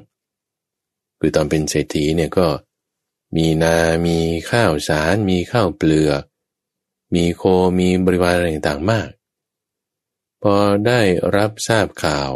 [1.18, 2.46] คือตอนเป็นเศรษฐีเนี่ยก็
[3.36, 3.76] มีนา
[4.06, 4.18] มี
[4.50, 6.22] ข้าวสาร มีข้าวเปลือก
[7.14, 7.42] มีโค
[7.78, 9.08] มีบริวารอะไรต่างๆมาก
[10.42, 10.54] พอ
[10.86, 11.00] ได้
[11.36, 12.32] รับทราบข่าว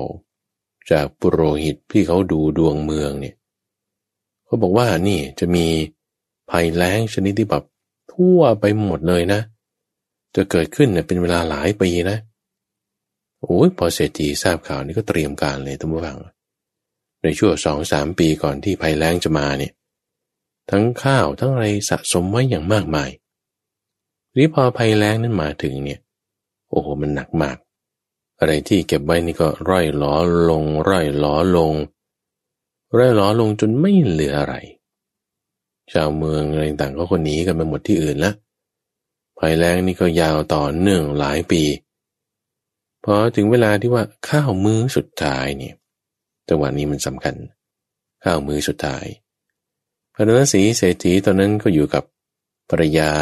[0.90, 3.34] จากปุโรหิตที่เขาดูดวงเมืองเนี่ย
[4.44, 5.66] เขาบอกว่านี่จะมี
[6.50, 7.64] ภัยแล้งชนิดที่แบบ
[8.12, 9.40] ทั่วไปหมดเลยนะ
[10.36, 12.18] จะเกิดขึ้นเนี่ยเป็นเวลาหลายปีนะ
[13.42, 16.18] โอ้ยพอเศรษฐีทราบข่าวนี้ก็เตรียมการเลยท่านผู้ฟัง
[17.22, 19.72] ในช่วงสองสามปีก่อนที่ภัยแล้งจะมาเนี่ย
[20.70, 23.10] ทั้งข้าวทั้งอะไรสะสมไว้อย่างมากมาย
[24.36, 26.00] รีพอภัยแล้งนั้นมาถึงเนี่ย
[26.70, 27.56] โอ้โหมันหนักมาก
[28.38, 30.14] อะไรที่เก็บไว้นี่ก็ร่อยหลอ
[30.48, 31.72] ลง ร่อยหลอลง
[32.96, 34.54] ร่อยหลอลงจนไม่เหลืออะไร
[35.92, 38.32] ชาวเมืองอะไรต่างก็คนหนีกันไปหมดที่อื่นละ
[39.38, 41.62] ภัยแล้งนี่ก็ยาวต่อเนื่องหลายปี
[43.04, 45.74] พอถึงเวลาที่ว่าข้าวมือสุดท้ายเนี่ย
[46.48, 47.34] จังหวะนี้มันสำคัญ
[48.24, 49.04] ข้าวมือสุดท้าย
[50.14, 52.04] พระนศีเศรษฐีตอนนั้นก็อยู่กับ
[52.70, 53.12] ภรรยา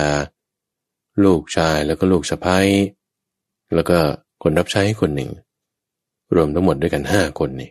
[1.25, 2.67] ลูกชายแล้วก็ลูกสะพ้าย
[3.75, 3.99] แล้วก็
[4.43, 5.31] คนรับใช้คนหนึ่ง
[6.35, 7.71] รวมทั้งหมดด้วยกันห้าคนนี่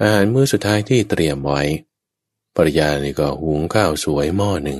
[0.00, 1.62] อาหารมื้อสุดท้ายที่เตรียมไว้
[2.56, 4.78] ภรรยานี่ก็หุงข้าวสวยหม้อหนึ่ง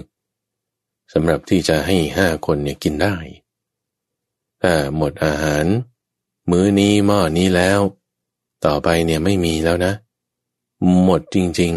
[1.12, 3.16] สำหรับที่จะให้ห้าคนเนี่ยกินได้
[4.62, 5.64] ถ้าหมดอาหาร
[6.50, 7.80] มื้อนี้หม้อนี้แล้ว
[8.64, 9.92] ต่อไปเนี่ยไม่มีแล้วนะ
[11.04, 11.72] หมดจริง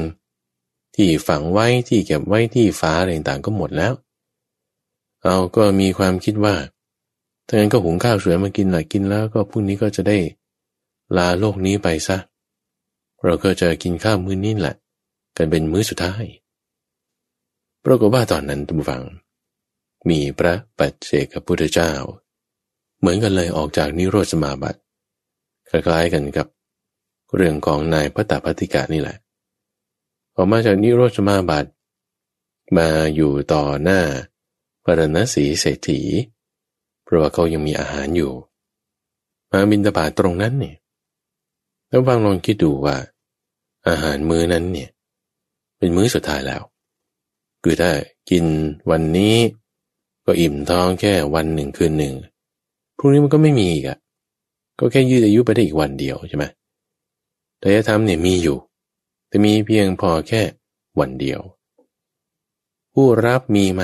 [0.45, 3.93] ๆ ที่ฝังไว้ที่เก็บไว้ที่ฟ้าอะไรต่างก็หมดแล้ว
[5.23, 6.55] เอาก็มีความคิดว่า
[7.47, 10.17] ถ้างั้นก็หุงข้าวสวยมากินหน่อยกินแล้วก็พรุ่งนี้ก็จะได้
[11.17, 12.17] ลาโลกนี้ไปซะ
[13.23, 14.75] เราก็จะกินข้าวมื้อนี้แหละ
[15.37, 16.25] กันเป็นมื้อสุดท้าย
[17.83, 19.03] ปรากฏว่าตอนนั้นทุกฝัง
[20.09, 21.91] มีพระปัจเจกพุทธเจ้า
[22.99, 24.79] เหมือนกันเลยออกจากนิโรธสมาบัติ
[25.69, 26.47] คล้ายๆกันกับ
[27.35, 29.17] เรื่องของนายพระตาปฏิกานี่แหละ
[30.35, 31.69] ออกมาจากนิโรธสมาบัติ
[32.77, 34.01] มาอยู่ต่อหน้า
[34.83, 35.99] พระนศีเศรษฐี
[37.05, 38.31] เพราะว่าเขายังมีอาหารอยู่
[39.51, 40.75] มาบินตบาตรงนั้นเนี่ย
[41.89, 42.95] แล้วบางลองคิดดูว่า
[43.87, 44.89] อาหารมื้อนั้นเนี่ย
[45.77, 46.61] เป็นมื้อสุดท้ายแล้ว
[47.63, 47.91] คือถ้า
[48.29, 48.45] กิน
[48.91, 49.35] วันนี้
[50.25, 52.13] ก็อิ่มท้องแค่วันหนึ่งคืนหนึ่ง
[52.97, 53.97] พรุ่งนี้มันก็ไม่มีอีกอะ
[54.79, 56.45] ก็แค่ยืดอายุไปได้อีกวันเดียวใช่ไหม
[57.59, 58.57] แต่ธรรมเนี่ยมีอยู่
[59.27, 60.41] แต่มีเพียงพอแค่
[60.99, 61.39] วันเดียว
[62.93, 63.83] ผู้รับมีไหม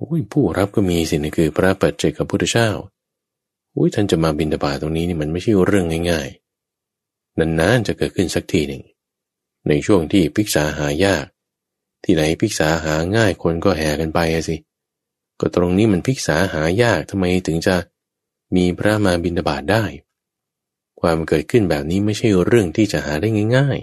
[0.00, 2.70] อุ้ยผู้รับก็มีสินี่คือพระปัจเจกพุทธเจ้า
[3.76, 8.82] อุ้ยท่านจะมาบินตบาตรงนี้นี่มันไม่ใช่เรื่องง่ายๆ นานๆจะเกิดขึ้นสักทีหนึ่ง
[9.68, 11.26] ในช่วงที่พิกษาหายาก
[12.04, 14.18] ที่ไหนพิกษาหาง่ายคนก็แห่กันไป
[14.48, 14.56] สิ
[15.40, 17.76] ก็ตรงนี้มันพิกษาหายากทำไมถึงจะ
[18.56, 19.84] มีพระมาบินตบาตได้
[21.00, 23.78] ความเกิดขึ้นแบบนี้ไม่ใช่เรื่องที่จะหาได้ง่าย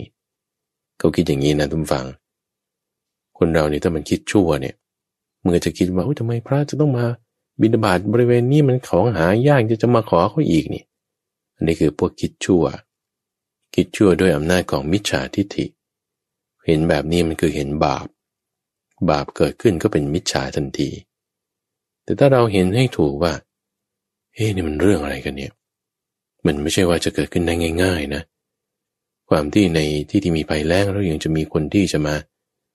[0.48, 2.06] ๆ เขาคิดอย่างนี้นะทุกฝัง
[3.38, 4.76] คนเราเนี่ยถ้ามันคิดชั่วเนี่ย
[5.46, 7.06] เมื่อจะคิดว่าทำไมพระจะต้องมา
[7.62, 10.84] บินบาตบริเวณนี้มันของหายากจะจะมาขอเขาอีกนี่
[11.56, 12.64] อันนี้คือพวกคิดชั่ว
[13.76, 15.66] คิดชั่วด้วยอำนาจของมิจฉาทิฏฐิ
[16.66, 18.06] เห็นแบบนี้มันคือเห็นบาป
[19.10, 20.90] บาปเกิดขึ้นก็เป็นมิจฉาทันที
[22.04, 23.34] แต่ถ้าเราเห็นให้ถูกว่า
[24.36, 25.52] เฮ้นี่มันเรื่องอะไรกันเนี่ย
[26.46, 28.22] มันไม่ใช่ว่าจะเกิดขึ้นได้ง่าย ๆ นะ
[29.30, 29.80] ความที่ใน
[30.10, 32.16] ที่ที่มีภัยแล้งแล้วยังจะมีคนที่จะมา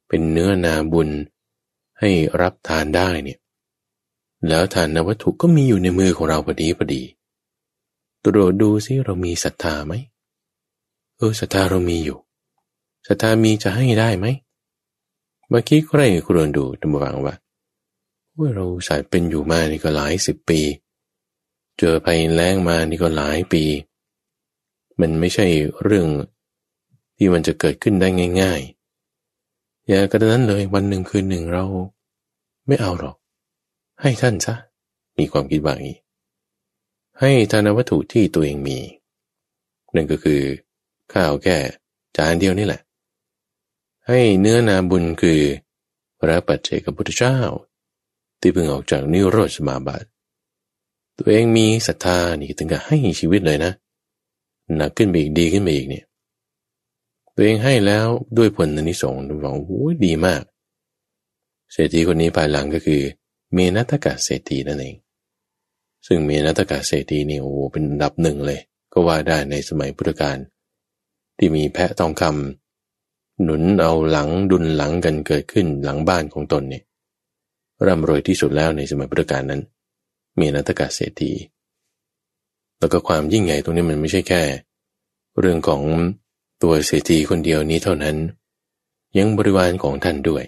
[0.09, 1.09] เป็นเนื้อนาบุญ
[2.01, 3.39] ให้รับทานได้เนี่ย
[4.49, 7.03] แล้วทานนวัตถุก็มีอยู่ในมือของเราพอดีพอดี
[8.25, 9.95] ตรวจดูซิเรามีศรัทธาไหม
[11.17, 12.19] เออศรัทธาเรามีอยู่
[13.07, 14.27] ศรัทธามีจะให้ได้ไหม
[15.49, 17.35] เมื่อกี้ใครครวรดูตำวังว่า
[18.39, 20.61] ว่าเราสายเป็นอยู่มานี่ก็หลายสิบปี
[21.79, 23.65] เจอภัยแล้งมานี่ก็หลายปี
[25.01, 25.47] มันไม่ใช่
[25.83, 26.09] เรื่อง
[27.17, 28.09] ที่มันจะเกิดขึ้นได้
[28.41, 28.80] ง่าย ๆ
[29.93, 31.65] อย่ากระนั้นเลยวันหนึ่งคืนหนึ่งเรา
[32.67, 33.17] ไม่เอาหรอก
[34.03, 34.55] ให้ท่านซะ
[35.19, 35.99] มีความคิดว่างี้
[37.21, 38.79] ให้ทานวัตถุที่ตัวเองมี
[39.95, 40.41] นั่นก็คือ
[41.13, 41.59] ข้าวแก่
[42.17, 42.83] จานเดียวนี่แหละ
[44.07, 45.41] ให้เนื้อนาบุญคือ
[46.19, 47.37] พระปัจเจกพุทธเจ้า
[48.41, 50.07] ที่เพิ่งออกจากนิโรธสมาบัติ
[51.17, 53.73] ตัวเองมีศรัทธานี่ถึงกับให้ชีวิตเลยนะ
[54.77, 56.05] หนักขึ้นไปอีกดีขึ้นไปอีกเนี่ย
[57.41, 58.07] ตัวเองให้แล้ว
[58.39, 60.43] ด้วยผลอนิสงส์บอกโอ้ดีมาก
[61.73, 63.03] เศรษฐีคนนี้ภายหลังก็คือ
[63.55, 64.97] เมนัตกะเศรษฐีนั่นเอง
[66.07, 68.61] ซึ่งเมนัตกะเศรษฐีนี่โอ้เป็นดับหนึ่งเลย
[68.93, 70.39] ก็ว่าได้ในสมัยพุทธกาล
[71.39, 76.85] ที่มีแพะทองคำหนุนเอาหลังดุลหลังกันเกิดขึ้นหลังบ้านของตนเนี่ย
[77.87, 79.63] ร่ำรวยที่สุดแล้วในสมัยพุทธกาลนั้น
[80.37, 81.33] เมนัตกะเศรษฐี
[82.79, 84.43] แล้วก็ความยิ่งใหญ่ตรงนี้มันไม่ใช่แค่
[85.41, 85.83] เรื่องของ
[86.63, 88.17] ตัวเศรษฐีคนเดียวนี้เท่านั้น
[89.19, 90.45] ยังบริวารของท่านด้วย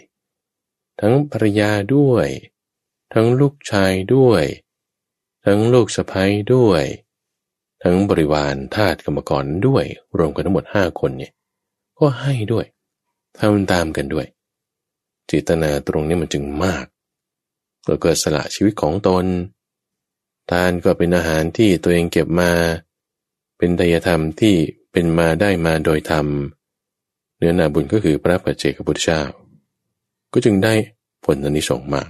[1.01, 2.29] ทั้งภรรยาด้วย
[3.13, 4.45] ทั้งลูกชายด้วย
[5.45, 6.85] ทั้งลูกสะใภ้ด้วย
[7.83, 9.85] ทั้งบริวารทาสกรรมกรด้วย
[10.19, 11.33] รวมกันทั้งหมดห้าคนเนี่ย
[11.99, 12.67] ก็ให้ด้วย
[13.39, 14.27] ทำตามกันด้วย
[15.31, 16.87] จิตนาตรงนี้มันจึงมาก
[17.87, 19.25] แล้วก็สละชีวิตของตน
[20.51, 22.51] ทานก็เป็นอาหารที่ตัวเองเก็บมา
[23.57, 24.57] เป็นทายธรรมที่
[24.93, 26.27] เป็นมาได้มาโดยธรรม
[27.37, 29.23] เนื้อนาบุญก็คือพระปัจเจกพุทธเจ้า
[30.33, 30.75] ก็จึงได้
[31.25, 32.09] ผลอนิสงส์มาก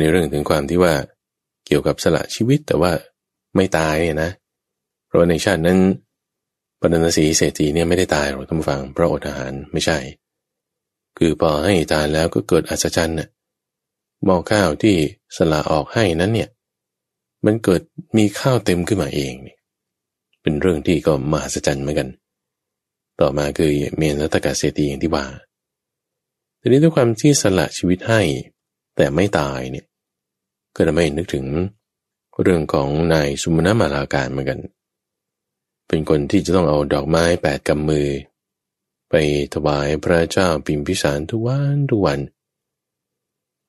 [0.00, 0.94] ในเรื่องถึงความที่ว่า
[1.66, 2.92] เกี่ยวกับสละชีวิตแต่ว่า
[3.56, 4.30] ไม่ตายนะ
[5.06, 5.78] เพราะในชาตินั้น
[6.80, 9.98] ปณสีเศรษฐีเนี่ยไม่ได้ตายหรอกท่านฟังเพราะอดอาหารไม่ใช่
[11.18, 13.28] คือพอให้ทานแล้วก็เกิดอัศจรรย์น่ะ
[14.24, 14.96] หม้อข้าวที่
[15.36, 16.48] สละออกให้นั้นเนี่ย
[17.44, 17.82] มันเกิด
[18.16, 19.56] มีข้าวเต็มขึ้นมาเองนี่
[20.48, 22.08] เป็นเรื่องที่ก็มหัศจรรย์เหมือนกัน
[23.20, 25.24] ต่อมาคือเมนรัตกาเศรษฐีอย่างที่ว่า
[26.60, 28.20] ทีนี้ด้วยความที่สละชีวิตให้
[28.96, 29.86] แต่ไม่ตายเนี่ย
[30.74, 31.46] ก็ทำให้นึกถึง
[32.42, 34.60] เรื่องของนายสุมามาลาการเหมือนกัน
[35.88, 38.08] เป็นคนที่จะต้องเอาดอกไม้แปดกำมือ
[39.10, 39.14] ไป
[39.54, 42.20] ถวายพระเจ้าปิมพิสารทุกวันทุกวัน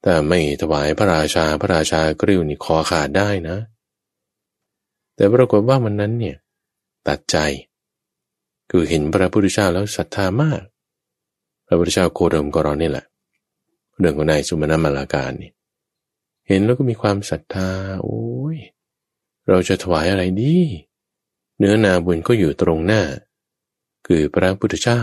[0.02, 3.58] แต่ไม่ถวายพระราชาพระราชากริ้วนี่คอขาดได้นะ
[5.16, 6.38] แต่ปรากฏว่าวันนั้นเนี่ย
[7.08, 7.38] ตัดใจ
[8.70, 10.62] คือเห็นพระพุทธเจ้าแล้วศรัทธามาก
[11.68, 13.06] พระพุทธเจ้าโคดมกรอนนี่แหละ
[14.00, 15.52] เรื่องของนายสุมาณมาลาการนี่
[16.48, 17.70] เห็นแล้วก็มีความศรัทธา
[18.04, 18.24] โอ้
[18.56, 18.58] ย
[19.50, 20.58] เราจะถวายอะไรดี
[21.58, 23.02] เนื้อนาบุญก็อยู่ตรงหน้า
[24.08, 25.02] คือพระพุทธเจ้า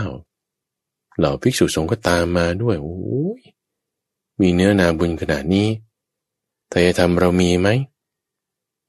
[1.17, 2.97] เหล่าภิกษุสงฆ์ก็ตามมาด้วย โอ้
[3.39, 3.41] ย
[4.41, 5.67] มีเนื้อนาบุญขนาดนี้
[6.71, 7.69] ทายธรรมเรามีไหม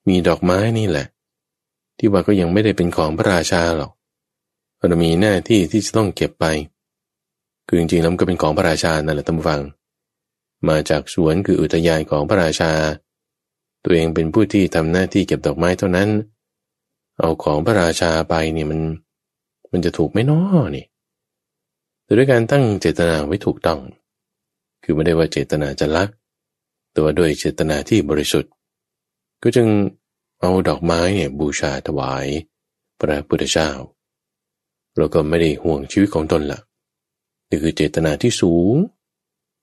[0.08, 1.06] มีดอกไม้นี่แหละ
[1.98, 3.92] ที่ว่าก็ยังไม่ได้เป็นของพระราชาหรอก
[4.88, 6.46] เรามีหน้าที่ที่จะต้องเก็บไป
[7.66, 9.60] คือจริงๆแล้วก็เป็นของพระราชานั่นแหละท่านผู้ฟัง
[10.68, 12.72] มาจากสวนคืออุทยานของพระราชา
[13.84, 16.08] ตัวเองเป็นผู้ที่ทำหน้าที่เก็บดอกไม้เท่านั้น
[17.18, 18.80] เอาของพระราชาไปเนี่ยมัน
[19.72, 20.40] มันจะถูกไหมน้อ
[20.76, 20.84] นี่
[22.04, 23.80] แต่ด้วยการตั้งเจตนาไว้ถูกต้อง
[24.82, 26.08] คือไม่ได้ว่าเจตนาจะลัก
[26.92, 28.52] แต่ว่าด้วยเจตนาที่บริสุทธิ์
[29.42, 29.66] ก็จึง
[30.40, 32.26] เอาดอกไม้เนี่ยบูชาถวาย
[33.00, 33.70] พระพุทธเจ้า
[34.96, 36.60] เราก็ไม่ได้ห่วงชีวิตของตนละ่ะ
[37.48, 38.74] นี่คือเจตนาที่สูง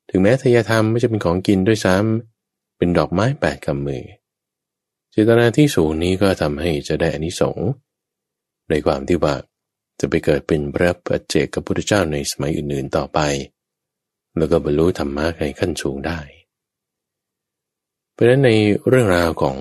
[0.10, 4.06] ถึงแม้ทายธรรมไม่จะเป็นของกินด้วยซ้ำเป็นดอกไม้แปดกำมือ
[5.12, 7.68] เจตนาที่สูงนี้ก็ทำให้จะได้อานิสงส์
[8.70, 9.36] ในความที่ว่า
[10.00, 13.20] จะไปเกิดเป็นพระปัจเจกพุทธเจ้าในสมัยอื่นๆต่อไป
[14.38, 16.20] แล้วก็บรรลุธรรมะในขั้นสูงได้
[18.14, 18.52] เพราะฉะนั้นใน
[18.88, 19.58] เรื่องราวของ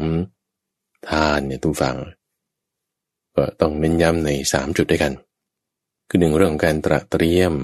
[1.11, 1.96] ทานเนี่ยทุกฝัง
[3.36, 5.12] ก็ต้องเน้นย้ำในสามจุดด้วยกัน
[6.09, 7.55] คือหนึ่งเรื่องการตระเตรียม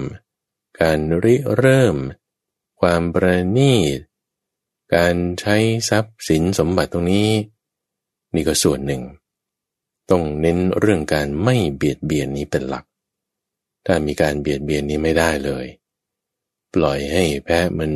[0.81, 1.97] การริเริ่ม
[2.81, 3.99] ความประณีต
[4.95, 5.55] การใช้
[5.89, 7.31] ทรัพย์สินสมบัติตรงนี้
[8.33, 9.03] นี่ก็ส่วนหนึ่ง
[10.09, 12.85] ต้องเน้นเรื่องการไม่เบียดเบียนนี้เป็นหลัก
[13.85, 15.65] ถ้ามีการเบียดเบียนนี้ไม่ได้เลย
[16.73, 17.91] ปล่อยให้แพะมัน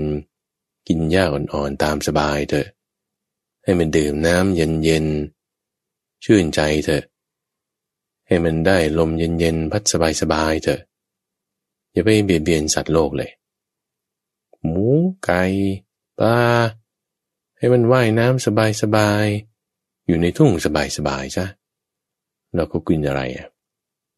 [0.87, 2.67] กินหญ้าอ่อนๆตามสบายเถอะ
[3.63, 5.34] ให้มันดื่มน้ำเย็นๆ
[6.25, 7.03] ชื่นใจเถอะ
[8.27, 9.83] ให้มันได้ลมเย็นๆ พัด
[10.21, 10.81] สบายๆเถอะ
[11.91, 13.31] อย่าไปเบียดเบียนสัตว์โลกเลย
[14.61, 14.85] หมู
[15.23, 15.41] ไก่
[16.19, 16.39] ปลา
[17.57, 18.45] ให้มันว่ายน้ำ
[18.81, 20.67] สบายๆ อยู่ในทุ่งส
[21.07, 21.45] บายๆจ้ะ
[22.55, 23.47] เราก็กินอะไรอะ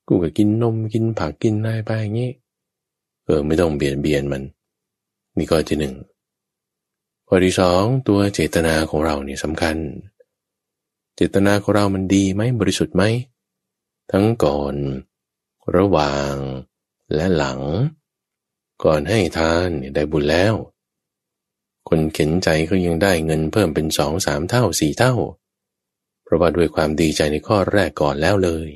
[0.08, 2.32] กูก็กินนมกินผักกินอะไรไปอย่างนี้
[3.26, 4.44] เออไม่ต้องเบียดเบียนมัน
[5.38, 5.96] นี่ก็ที่หนึ่ง
[7.28, 9.76] ข้อที่สองตัวเจตนาของเราเนี่ยสำคัญ
[11.20, 13.04] เจตนาของเรามันดีไหมบริสุทธิ์ไหม
[14.12, 14.76] ทั้งก่อน
[15.76, 16.34] ระหว่าง
[17.16, 17.60] และหลัง
[18.84, 20.54] ก่อนให้ทานได้บุญแล้ว
[21.90, 25.14] คนเข็นใจก็ยังได้เงินเพิ่มเป็นสองสามเท่าสี่เท่า
[26.24, 28.70] เพราะว่าด้วยความดีใจในข้อแรกก่อนแล้วเลย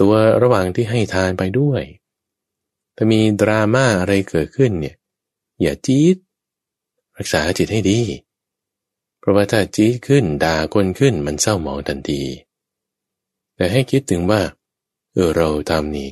[0.00, 1.82] ตัวระหว่างที่ให้ทานไปด้วย
[2.96, 4.96] ถ้ามีดราม่าอะไรเกิดขึ้นเนี่ย
[5.60, 6.16] อย่าจี๊ด
[7.18, 8.00] รักษาจิตให้ดี
[9.22, 12.22] เพราะว่าถ้าจี๊ดขึ้นด่าคนขึ้นมันเศร้าหมองทันที
[13.56, 14.40] แต่ให้คิดถึงว่า
[15.12, 16.08] เออเราทำนี่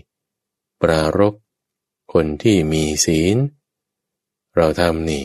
[0.83, 1.35] ปรารบ
[2.13, 3.37] คนที่มีศีล
[4.57, 5.25] เราทำนี่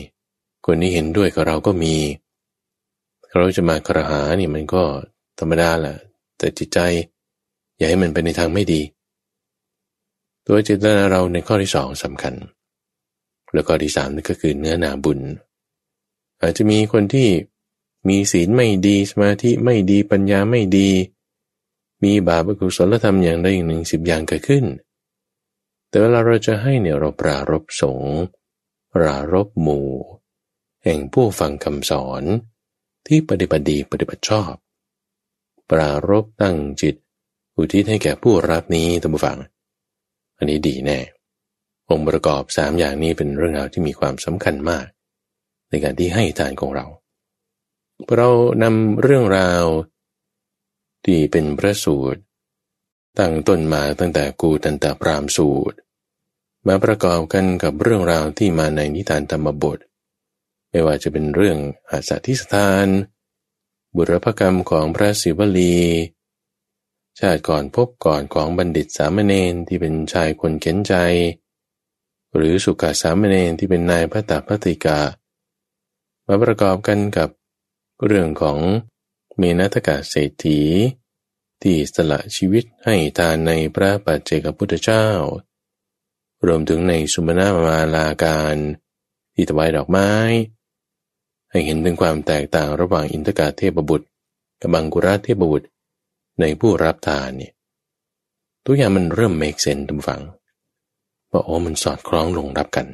[0.66, 1.94] คนนี้เห็นด้วยกับเราก็มี
[3.36, 4.82] เราจะมากระหานี่มันก็
[5.38, 5.96] ธรรมดาแหละ
[6.38, 6.78] แต่จิตใจ
[7.76, 8.82] อย่าให้มันไปในทางไม่ดี
[10.46, 12.34] ตัวเจตนาเราในข้อที่สองสำคัญ
[13.52, 15.20] แล้วข้อที่สามนี่ก็คือเนื้อนาบุญ
[16.40, 17.28] อาจจะมีคนที่
[18.08, 20.90] มีศีลไม่ดีสมาธิไม่ดีปัญญาไม่ดี
[22.02, 24.64] มีบาปกุศลธรรมอย่างใดอย่างหนึ่งสิบอย่างเกิดขึ้น
[25.88, 28.02] แต่เวลาเราจะให้เนี่ยเราปรารบสง
[28.94, 29.88] ปรารบหมู่
[30.84, 32.22] แห่งผู้ฟังคำสอน
[33.06, 34.52] ที่ปฏิบัติดีปฏิบัติชอบ
[35.70, 36.94] ปรารบตั้งจิต
[37.56, 39.38] อุทิศให้แก่ผู้รับนี้ท่านผู้ฟัง
[40.38, 40.98] อันนี้ดีแน่
[41.90, 44.86] องค์ประกอบสามอย่างนี้เป็นเรื่องราวที่มีความสำคัญมาก
[45.68, 46.86] ในการที่ให้ทานของเรา
[48.14, 48.28] เรา
[48.62, 49.64] นำเรื่องราว
[51.04, 52.20] ที่เป็นพระสูตร
[53.18, 55.76] ตั้งต้นมาตั้งแต่กูตันตพรามสูตร
[56.66, 59.78] มาประกอบกันกับเรื่องราวที่มาในนิทานธรรมบท
[60.70, 61.58] ไม่ว่าจะเป็นเรื่อง
[61.90, 62.88] อาสาทิสถาน
[63.96, 65.76] บุรพกรรมของพระศิวลี
[67.18, 70.94] ชาติก่อนพบก่อนของบัณฑิตสามเณรที่เป็นชายคนเข็นใจ
[72.36, 75.00] หรือสุขาสามเณรที่เป็นนายพระตาพระติกา
[76.26, 77.28] มาประกอบกันกับ
[78.04, 78.58] เรื่องของ
[79.38, 80.60] เมนัตกาเศรษฐี
[81.62, 85.06] ที่สละชีวิตให้ทานในพระปัจเจกพุทธเจ้า
[86.46, 88.56] รวมถึงในสุมาณามาลาการ
[89.34, 90.10] ที่ถวายดอกไม้
[91.50, 94.06] ให้เห็นถึงความแตกต่างระหว่างอินทกาเทพบุตร
[94.60, 95.68] กับบังกุราเทพบุตร
[96.40, 97.52] ในผู้รับทานเนี่ย
[98.64, 100.22] ทุกอย่างมันเริ่มเมกเซนทุกฝัง
[101.30, 102.86] ว่าโอ้มันสอดคล้องลงรับกัน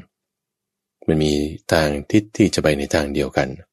[1.07, 1.32] มันมี
[1.72, 3.71] ทางทิศที่จะไปในทางเดียวกันเ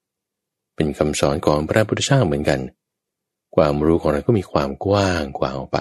[0.80, 2.60] ป็นคำสอนของพระพุทธเจ้าเหมือนกัน
[3.56, 5.78] ความรู้ของเราก็มีความกว้างกว่าออกไป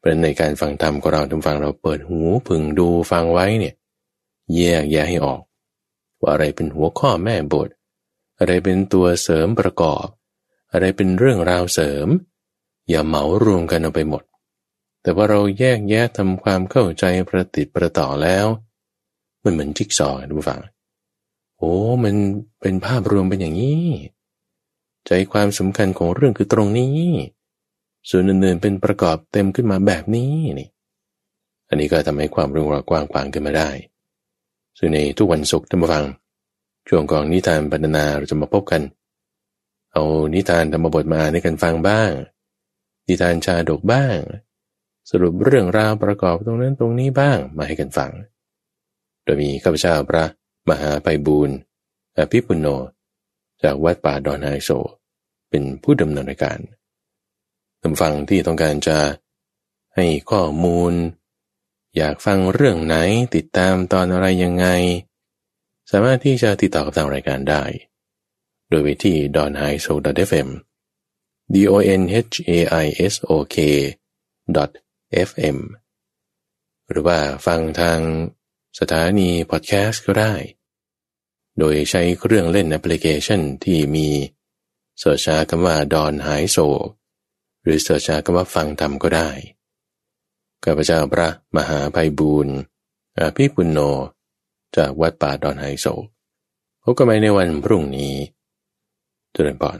[0.00, 3.74] เป็นในการฟังธรรมของเราทุกฟังเราเปิดหูพึงดูฟังไว้เนี่ย
[4.54, 5.40] แยกแยะให้ออก
[6.20, 7.68] ว่าอะไรเป็นหัวข้อแม่บท
[8.38, 10.06] อะไรเป็นตัวเสริมประกอบ
[10.72, 12.08] อะไรเป็นเรื่องราวเสริม
[12.88, 14.22] อย่าเหมารวมกันเอาไปหมด
[15.02, 18.46] แต่ว่าเราแยกแยะทำความเข้าใจประติดประต่อแล้ว
[19.42, 20.60] มันเหมือนจิ๊กซอว์ทุกฝัง
[21.58, 21.72] โอ้
[22.04, 22.14] มัน
[22.60, 23.88] เป็นภาพรวมเป็นอย่างนี้
[25.06, 26.96] ใจความสำคัญของเรื่องคือตรงนี้
[28.10, 30.68] ส่วนอื่นๆเป็นประกอบเต็มขึ้นมาแบบนี้นี่
[31.68, 33.70] อันนี้ก็ทำให้ความรู้เรากว้างขวางขึ้นมาได้
[34.78, 36.04] ซึ่งในทุกวันศุกร์ท่านผู้ฟัง
[36.88, 38.82] ช่วงของนิทานบรรณนาเราจะมาพบกัน
[39.92, 40.02] เอา
[40.34, 42.10] นิทานธรรมบทมาในกันฟังบ้าง
[43.08, 44.16] นิทานชาดกบ้าง
[45.10, 48.10] สรุปเรื่องราวประกอบตรงนั้นตรงนี้บ้างมาให้กันฟัง
[49.24, 50.24] โดยมีข้าพเจ้าพระ
[50.68, 51.56] มหาไปบูรณ์
[52.18, 52.66] อภิปุโน
[53.62, 54.70] จากวัดป่าดอนไฮโซ
[55.50, 56.58] เป็นผู้ดำเนินรายการ
[57.80, 58.98] ทำฟังที่ต้องการจะ
[59.96, 60.92] ให้ข้อมูล
[61.96, 62.96] อยากฟังเรื่องไหน
[63.34, 64.66] ติดตามตอนอะไรยังไง
[65.90, 67.62] สามารถที่จะติดต่อกับทางรายการได้
[68.68, 70.48] โดยวิธี donhiso.fm
[71.54, 72.50] d o n h a
[72.84, 73.56] i s o k
[75.28, 75.58] fm
[76.90, 78.00] หรือว่าฟังทาง
[78.78, 80.34] สถานีพอดแคสต์ก็ได้
[81.58, 84.08] โดยใช้เครื่องเล่นแอปพลิเคชันที่มี
[84.98, 86.58] search คำว่าดอนหายโศก
[87.62, 89.30] หรือ search คำว่าฟังธรรมก็ได้
[90.64, 92.56] ข้าพเจ้าพระมหาไพบูลย์
[93.18, 93.80] อภิปุณโญ
[94.76, 95.86] จากวัดป่าดอนหายโศก
[96.82, 98.14] พบกันใหม่ในวันพรุ่งนี้
[99.32, 99.78] เจริญพร